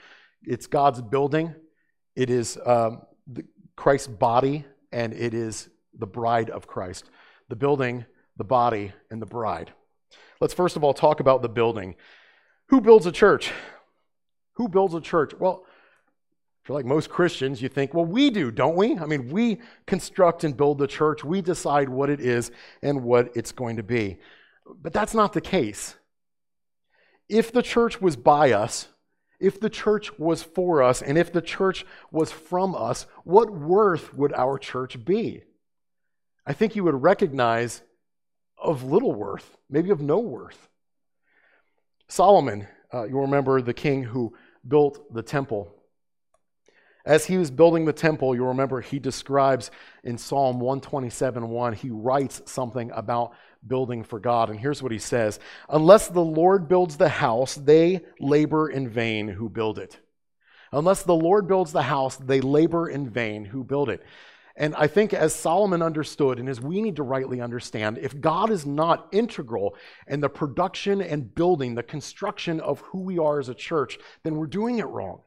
[0.43, 1.53] it's God's building,
[2.15, 3.01] it is um,
[3.75, 7.09] Christ's body, and it is the bride of Christ.
[7.49, 8.05] The building,
[8.37, 9.71] the body, and the bride.
[10.39, 11.95] Let's first of all talk about the building.
[12.69, 13.51] Who builds a church?
[14.53, 15.33] Who builds a church?
[15.37, 15.65] Well,
[16.63, 18.97] for like most Christians, you think, well, we do, don't we?
[18.97, 21.23] I mean, we construct and build the church.
[21.23, 22.51] We decide what it is
[22.81, 24.17] and what it's going to be.
[24.81, 25.95] But that's not the case.
[27.27, 28.89] If the church was by us,
[29.39, 34.13] if the church was for us, and if the church was from us, what worth
[34.13, 35.41] would our church be?
[36.45, 37.81] I think you would recognize
[38.57, 40.69] of little worth, maybe of no worth.
[42.07, 44.35] Solomon, uh, you'll remember the king who
[44.67, 45.73] built the temple.
[47.05, 49.71] As he was building the temple, you'll remember he describes
[50.03, 53.33] in Psalm 127 1, he writes something about
[53.65, 54.49] building for God.
[54.49, 55.39] And here's what he says
[55.69, 59.99] Unless the Lord builds the house, they labor in vain who build it.
[60.71, 64.03] Unless the Lord builds the house, they labor in vain who build it.
[64.55, 68.51] And I think, as Solomon understood, and as we need to rightly understand, if God
[68.51, 69.75] is not integral
[70.07, 74.35] in the production and building, the construction of who we are as a church, then
[74.35, 75.21] we're doing it wrong.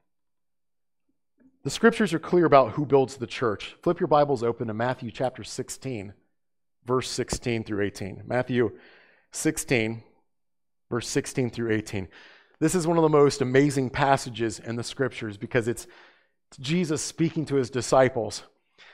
[1.64, 3.74] The scriptures are clear about who builds the church.
[3.82, 6.12] Flip your Bibles open to Matthew chapter 16,
[6.84, 8.24] verse 16 through 18.
[8.26, 8.72] Matthew
[9.30, 10.02] 16,
[10.90, 12.08] verse 16 through 18.
[12.60, 15.86] This is one of the most amazing passages in the scriptures because it's
[16.60, 18.42] Jesus speaking to his disciples.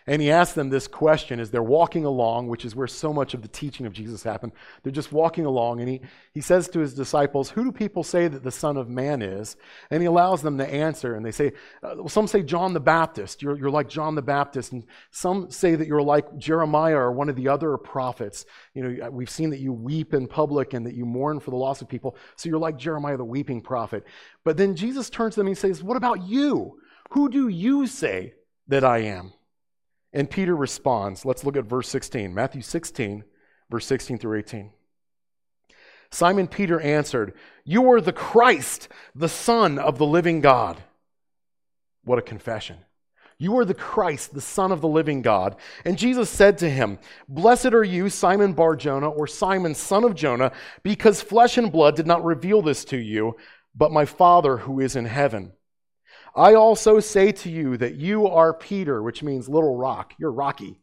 [0.07, 3.35] And he asks them this question as they're walking along, which is where so much
[3.35, 4.53] of the teaching of Jesus happened.
[4.83, 6.01] They're just walking along, and he,
[6.33, 9.57] he says to his disciples, Who do people say that the Son of Man is?
[9.91, 11.15] And he allows them to answer.
[11.15, 13.43] And they say, uh, Some say John the Baptist.
[13.43, 14.73] You're, you're like John the Baptist.
[14.73, 18.47] And some say that you're like Jeremiah or one of the other prophets.
[18.75, 21.57] You know, we've seen that you weep in public and that you mourn for the
[21.57, 22.17] loss of people.
[22.37, 24.05] So you're like Jeremiah the weeping prophet.
[24.45, 26.81] But then Jesus turns to them and he says, What about you?
[27.11, 28.35] Who do you say
[28.69, 29.33] that I am?
[30.13, 31.25] And Peter responds.
[31.25, 32.35] Let's look at verse 16.
[32.35, 33.25] Matthew 16,
[33.71, 34.71] verse 16 through 18.
[36.11, 37.35] Simon Peter answered,
[37.65, 40.83] You are the Christ, the Son of the living God.
[42.05, 42.79] What a confession.
[43.39, 45.57] You are the Christ, the Son of the living God.
[45.85, 46.99] And Jesus said to him,
[47.29, 50.53] Blessed are you, Simon Bar Jonah, or Simon, son of Jonah,
[50.83, 53.37] because flesh and blood did not reveal this to you,
[53.75, 55.53] but my Father who is in heaven.
[56.35, 60.15] I also say to you that you are Peter, which means little rock.
[60.19, 60.81] You're rocky.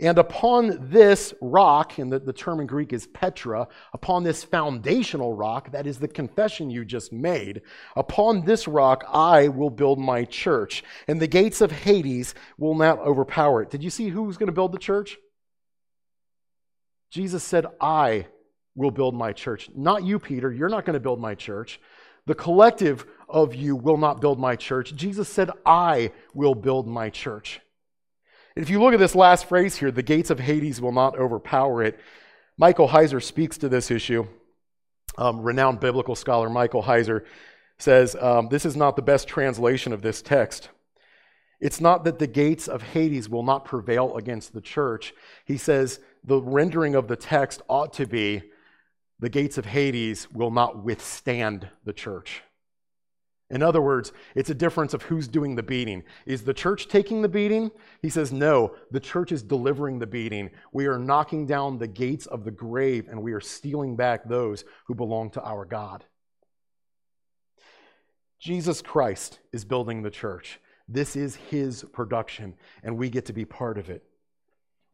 [0.00, 5.34] And upon this rock, and the, the term in Greek is Petra, upon this foundational
[5.34, 7.62] rock, that is the confession you just made,
[7.96, 13.00] upon this rock I will build my church, and the gates of Hades will not
[13.00, 13.70] overpower it.
[13.70, 15.18] Did you see who's going to build the church?
[17.10, 18.26] Jesus said, I
[18.76, 19.68] will build my church.
[19.74, 20.52] Not you, Peter.
[20.52, 21.80] You're not going to build my church.
[22.26, 24.94] The collective of you will not build my church.
[24.94, 27.60] Jesus said, I will build my church.
[28.56, 31.82] If you look at this last phrase here, the gates of Hades will not overpower
[31.82, 31.98] it,
[32.56, 34.26] Michael Heiser speaks to this issue.
[35.16, 37.24] Um, renowned biblical scholar Michael Heiser
[37.78, 40.68] says um, this is not the best translation of this text.
[41.60, 45.12] It's not that the gates of Hades will not prevail against the church.
[45.44, 48.42] He says the rendering of the text ought to be
[49.20, 52.42] the gates of Hades will not withstand the church.
[53.50, 56.02] In other words, it's a difference of who's doing the beating.
[56.26, 57.70] Is the church taking the beating?
[58.02, 60.50] He says, no, the church is delivering the beating.
[60.72, 64.64] We are knocking down the gates of the grave and we are stealing back those
[64.86, 66.04] who belong to our God.
[68.38, 70.60] Jesus Christ is building the church.
[70.86, 74.04] This is his production, and we get to be part of it.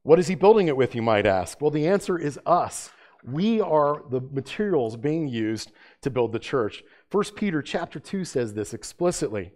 [0.02, 1.60] What is he building it with, you might ask?
[1.60, 2.90] Well, the answer is us.
[3.22, 6.82] We are the materials being used to build the church.
[7.14, 9.52] 1 Peter chapter 2 says this explicitly.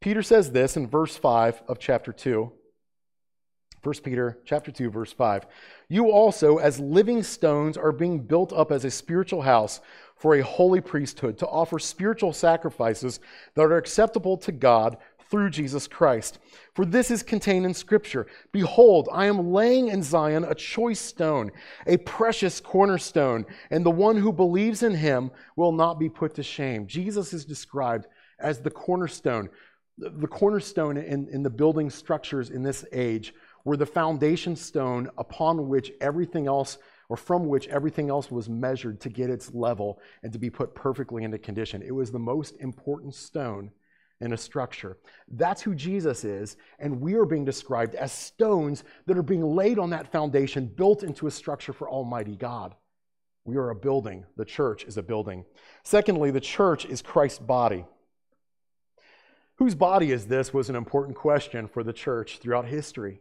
[0.00, 2.52] Peter says this in verse 5 of chapter 2.
[3.82, 5.48] 1 Peter chapter 2 verse 5.
[5.88, 9.80] You also as living stones are being built up as a spiritual house
[10.14, 13.18] for a holy priesthood to offer spiritual sacrifices
[13.56, 14.96] that are acceptable to God
[15.30, 16.38] through Jesus Christ.
[16.74, 21.50] For this is contained in Scripture Behold, I am laying in Zion a choice stone,
[21.86, 26.42] a precious cornerstone, and the one who believes in him will not be put to
[26.42, 26.86] shame.
[26.86, 28.06] Jesus is described
[28.38, 29.48] as the cornerstone.
[29.98, 35.68] The cornerstone in, in the building structures in this age were the foundation stone upon
[35.68, 40.32] which everything else or from which everything else was measured to get its level and
[40.32, 41.82] to be put perfectly into condition.
[41.82, 43.70] It was the most important stone
[44.20, 44.96] in a structure.
[45.28, 49.78] That's who Jesus is, and we are being described as stones that are being laid
[49.78, 52.74] on that foundation, built into a structure for Almighty God.
[53.44, 54.24] We are a building.
[54.36, 55.44] The church is a building.
[55.84, 57.84] Secondly, the church is Christ's body.
[59.56, 63.20] Whose body is this was an important question for the church throughout history.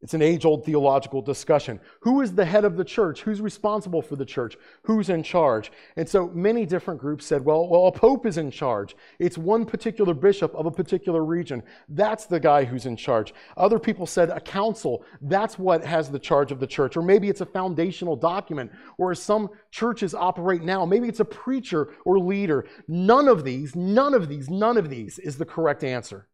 [0.00, 1.80] It's an age old theological discussion.
[2.02, 3.22] Who is the head of the church?
[3.22, 4.56] Who's responsible for the church?
[4.82, 5.72] Who's in charge?
[5.96, 8.94] And so many different groups said, well, well, a pope is in charge.
[9.18, 11.64] It's one particular bishop of a particular region.
[11.88, 13.34] That's the guy who's in charge.
[13.56, 15.04] Other people said a council.
[15.20, 16.96] That's what has the charge of the church.
[16.96, 21.24] Or maybe it's a foundational document, or as some churches operate now, maybe it's a
[21.24, 22.66] preacher or leader.
[22.86, 26.28] None of these, none of these, none of these is the correct answer.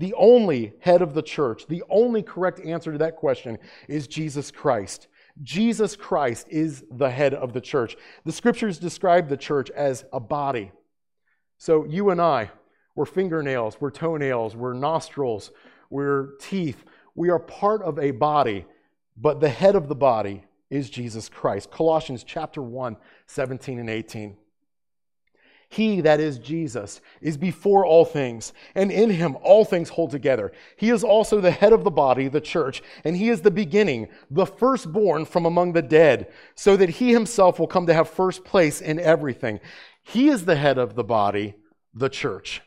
[0.00, 4.50] The only head of the church, the only correct answer to that question is Jesus
[4.50, 5.08] Christ.
[5.42, 7.98] Jesus Christ is the head of the church.
[8.24, 10.72] The scriptures describe the church as a body.
[11.58, 12.50] So you and I,
[12.94, 15.50] we're fingernails, we're toenails, we're nostrils,
[15.90, 16.82] we're teeth.
[17.14, 18.64] We are part of a body,
[19.18, 21.70] but the head of the body is Jesus Christ.
[21.70, 22.96] Colossians chapter 1,
[23.26, 24.34] 17 and 18.
[25.70, 30.50] He, that is Jesus, is before all things, and in him all things hold together.
[30.76, 34.08] He is also the head of the body, the church, and he is the beginning,
[34.32, 38.44] the firstborn from among the dead, so that he himself will come to have first
[38.44, 39.60] place in everything.
[40.02, 41.54] He is the head of the body,
[41.94, 42.62] the church.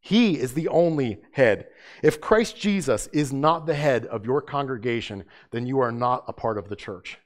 [0.00, 1.66] He is the only head.
[2.04, 6.32] If Christ Jesus is not the head of your congregation, then you are not a
[6.32, 7.18] part of the church.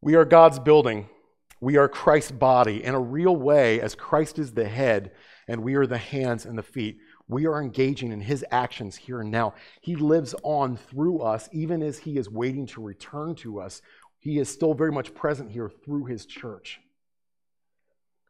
[0.00, 1.10] We are God's building
[1.66, 5.10] we are Christ's body in a real way, as Christ is the head
[5.48, 6.98] and we are the hands and the feet.
[7.26, 9.54] We are engaging in his actions here and now.
[9.80, 13.82] He lives on through us, even as he is waiting to return to us.
[14.20, 16.78] He is still very much present here through his church.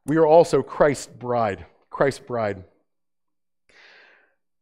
[0.06, 1.66] We are also Christ's bride.
[1.90, 2.64] Christ's bride.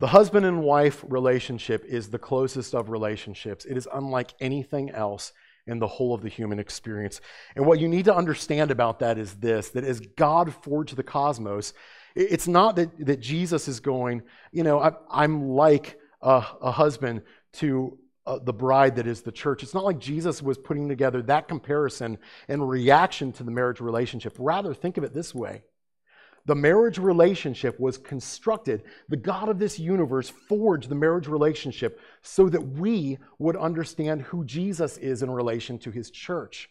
[0.01, 3.67] The husband and wife relationship is the closest of relationships.
[3.67, 5.33] It is unlike anything else
[5.67, 7.21] in the whole of the human experience.
[7.57, 11.03] And what you need to understand about that is this that as God forged the
[11.03, 11.73] cosmos,
[12.15, 17.23] it's not that, that Jesus is going, you know, I, am like a, a, husband
[17.55, 19.63] to uh, the bride that is the church.
[19.63, 24.37] It's not like Jesus was putting together that comparison in reaction to the marriage relationship.
[24.39, 25.63] Rather, think of it this way
[26.47, 28.83] the marriage relationship was constructed.
[29.09, 34.45] The God of this universe forged the marriage relationship so that we would understand who
[34.45, 36.69] Jesus is in relation to his church.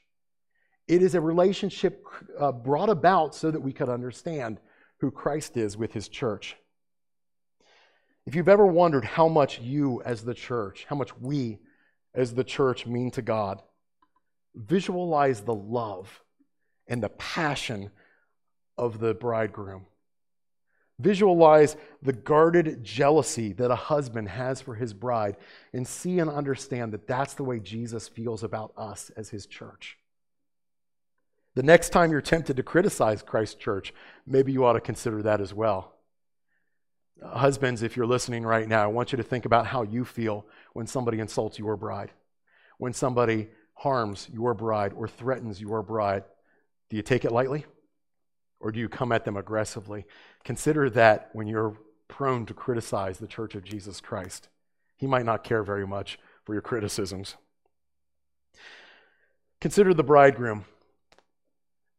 [0.88, 2.06] It is a relationship
[2.40, 4.60] uh, brought about so that we could understand
[5.00, 6.56] who Christ is with his church.
[8.26, 11.60] If you've ever wondered how much you as the church, how much we
[12.14, 13.62] as the church mean to God,
[14.56, 16.22] visualize the love
[16.88, 17.90] and the passion
[18.78, 19.86] of the bridegroom.
[21.00, 25.38] Visualize the guarded jealousy that a husband has for his bride
[25.74, 29.98] and see and understand that that's the way Jesus feels about us as his church.
[31.56, 33.94] The next time you're tempted to criticize Christ's church,
[34.26, 35.94] maybe you ought to consider that as well.
[37.22, 40.06] Uh, husbands, if you're listening right now, I want you to think about how you
[40.06, 42.12] feel when somebody insults your bride,
[42.78, 46.24] when somebody harms your bride or threatens your bride.
[46.90, 47.66] Do you take it lightly?
[48.64, 50.06] Or do you come at them aggressively?
[50.44, 54.48] Consider that when you're prone to criticize the church of Jesus Christ.
[54.96, 57.36] He might not care very much for your criticisms.
[59.60, 60.66] Consider the bridegroom.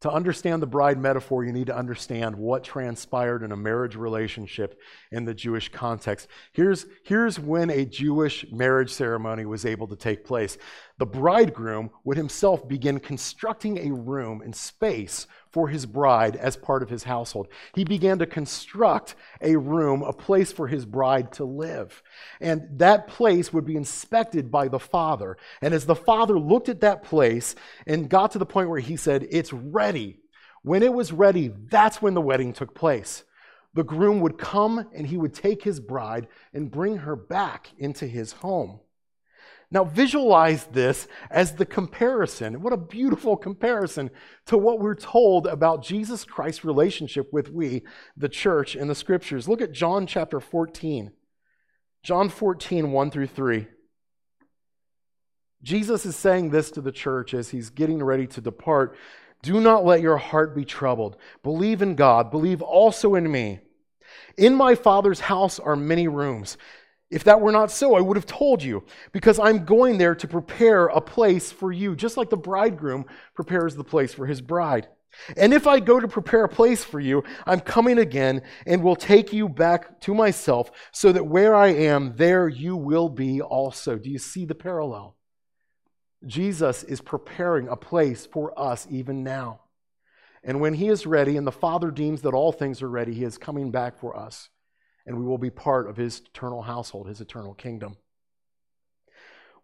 [0.03, 4.79] To understand the bride metaphor, you need to understand what transpired in a marriage relationship
[5.11, 6.29] in the Jewish context.
[6.53, 10.59] Here's, here's when a Jewish marriage ceremony was able to take place.
[10.99, 16.84] The bridegroom would himself begin constructing a room and space for his bride as part
[16.84, 17.49] of his household.
[17.74, 22.01] He began to construct a room, a place for his bride to live.
[22.40, 25.36] And that place would be inspected by the father.
[25.61, 27.57] And as the father looked at that place
[27.88, 30.20] and got to the point where he said, It's ready,
[30.62, 33.24] when it was ready, that's when the wedding took place.
[33.74, 38.07] The groom would come and he would take his bride and bring her back into
[38.07, 38.78] his home.
[39.75, 42.62] Now, visualize this as the comparison.
[42.62, 44.09] What a beautiful comparison
[44.47, 47.83] to what we're told about Jesus Christ's relationship with we,
[48.16, 49.49] the church, in the scriptures.
[49.49, 51.11] Look at John chapter 14.
[52.05, 53.66] John 14, 1 through 3.
[55.64, 58.97] Jesus is saying this to the church as he's getting ready to depart.
[59.43, 61.16] Do not let your heart be troubled.
[61.43, 62.31] Believe in God.
[62.31, 63.59] Believe also in me.
[64.37, 66.57] In my Father's house are many rooms.
[67.15, 70.27] If that were not so, I would have told you, because I'm going there to
[70.27, 73.05] prepare a place for you, just like the bridegroom
[73.35, 74.89] prepares the place for his bride.
[75.37, 78.97] And if I go to prepare a place for you, I'm coming again and will
[78.97, 83.97] take you back to myself, so that where I am, there you will be also.
[83.97, 85.17] Do you see the parallel?
[86.27, 89.61] Jesus is preparing a place for us even now.
[90.43, 93.23] And when he is ready and the Father deems that all things are ready, he
[93.23, 94.49] is coming back for us.
[95.07, 97.97] And we will be part of his eternal household, his eternal kingdom.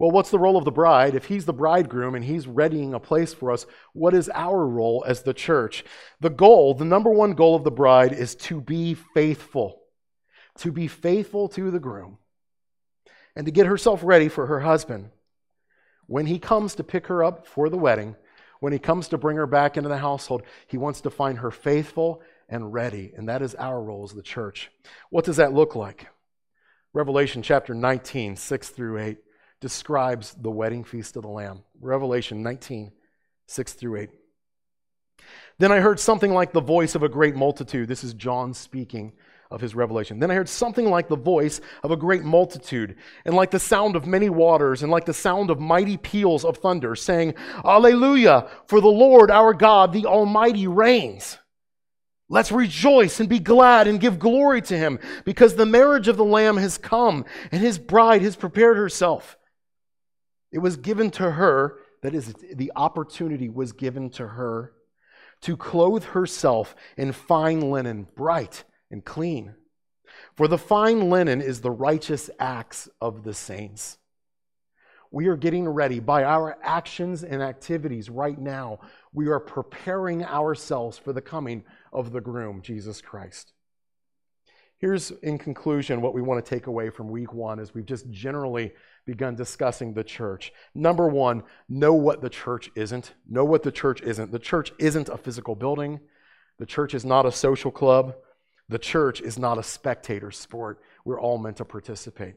[0.00, 1.14] Well, what's the role of the bride?
[1.14, 5.04] If he's the bridegroom and he's readying a place for us, what is our role
[5.06, 5.84] as the church?
[6.20, 9.82] The goal, the number one goal of the bride is to be faithful,
[10.58, 12.16] to be faithful to the groom,
[13.36, 15.10] and to get herself ready for her husband.
[16.06, 18.16] When he comes to pick her up for the wedding,
[18.60, 21.50] when he comes to bring her back into the household, he wants to find her
[21.50, 23.12] faithful and ready.
[23.16, 24.70] And that is our role as the church.
[25.08, 26.08] What does that look like?
[26.92, 29.18] Revelation chapter 19, 6 through 8,
[29.60, 31.62] describes the wedding feast of the Lamb.
[31.80, 32.92] Revelation 19,
[33.46, 34.10] 6 through 8.
[35.58, 37.88] Then I heard something like the voice of a great multitude.
[37.88, 39.12] This is John speaking
[39.50, 40.18] of his revelation.
[40.18, 43.96] Then I heard something like the voice of a great multitude, and like the sound
[43.96, 47.34] of many waters, and like the sound of mighty peals of thunder, saying,
[47.64, 51.38] Alleluia, for the Lord our God, the Almighty, reigns.
[52.32, 56.24] Let's rejoice and be glad and give glory to him, because the marriage of the
[56.24, 59.36] Lamb has come, and his bride has prepared herself.
[60.52, 64.72] It was given to her, that is, the opportunity was given to her
[65.42, 68.62] to clothe herself in fine linen, bright
[68.92, 69.56] and clean.
[70.36, 73.98] For the fine linen is the righteous acts of the saints.
[75.10, 78.78] We are getting ready by our actions and activities right now.
[79.12, 83.52] We are preparing ourselves for the coming of the groom, Jesus Christ.
[84.78, 88.10] Here's, in conclusion, what we want to take away from week one as we've just
[88.10, 88.72] generally
[89.04, 90.52] begun discussing the church.
[90.74, 93.12] Number one, know what the church isn't.
[93.28, 94.32] Know what the church isn't.
[94.32, 96.00] The church isn't a physical building,
[96.58, 98.14] the church is not a social club.
[98.70, 100.80] The church is not a spectator sport.
[101.04, 102.36] We're all meant to participate.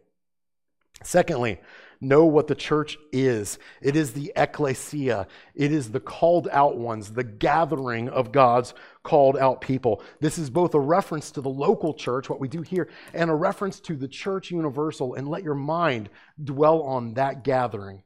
[1.02, 1.60] Secondly,
[2.00, 3.58] know what the church is.
[3.82, 5.28] It is the ecclesia.
[5.56, 8.74] It is the called out ones, the gathering of God's
[9.04, 10.04] called out people.
[10.20, 13.36] This is both a reference to the local church, what we do here, and a
[13.36, 15.16] reference to the church universal.
[15.16, 16.10] And let your mind
[16.42, 18.04] dwell on that gathering.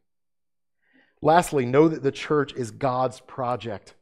[1.21, 3.95] Lastly, know that the church is God's project.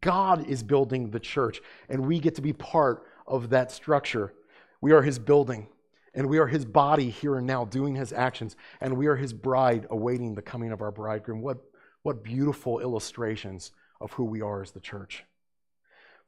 [0.00, 4.32] God is building the church, and we get to be part of that structure.
[4.80, 5.68] We are his building,
[6.14, 9.32] and we are his body here and now doing his actions, and we are his
[9.32, 11.40] bride awaiting the coming of our bridegroom.
[11.40, 11.58] What,
[12.02, 15.24] what beautiful illustrations of who we are as the church.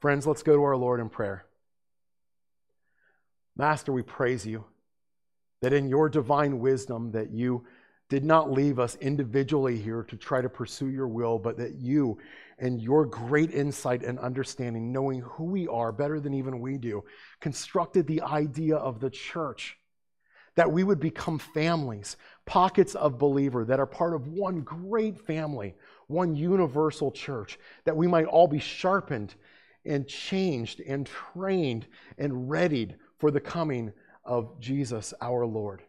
[0.00, 1.46] Friends, let's go to our Lord in prayer.
[3.56, 4.64] Master, we praise you
[5.60, 7.64] that in your divine wisdom that you
[8.08, 12.18] did not leave us individually here to try to pursue your will, but that you
[12.62, 17.02] and your great insight and understanding, knowing who we are better than even we do,
[17.40, 19.76] constructed the idea of the church.
[20.54, 25.74] That we would become families, pockets of believer that are part of one great family,
[26.06, 29.34] one universal church, that we might all be sharpened
[29.84, 33.92] and changed and trained and readied for the coming
[34.24, 35.82] of Jesus our Lord.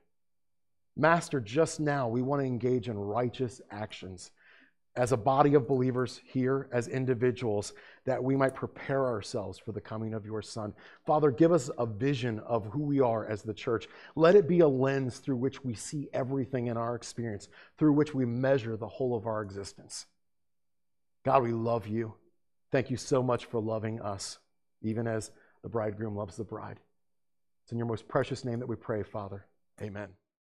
[0.98, 4.32] Master, just now we want to engage in righteous actions
[4.96, 7.74] as a body of believers here, as individuals,
[8.06, 10.74] that we might prepare ourselves for the coming of your Son.
[11.06, 13.88] Father, give us a vision of who we are as the church.
[14.16, 18.14] Let it be a lens through which we see everything in our experience, through which
[18.14, 20.06] we measure the whole of our existence.
[21.26, 22.14] God, we love you.
[22.72, 24.38] Thank you so much for loving us,
[24.82, 25.32] even as
[25.64, 26.80] the bridegroom loves the bride.
[27.64, 29.48] It's in your most precious name that we pray, Father.
[29.82, 30.10] Amen.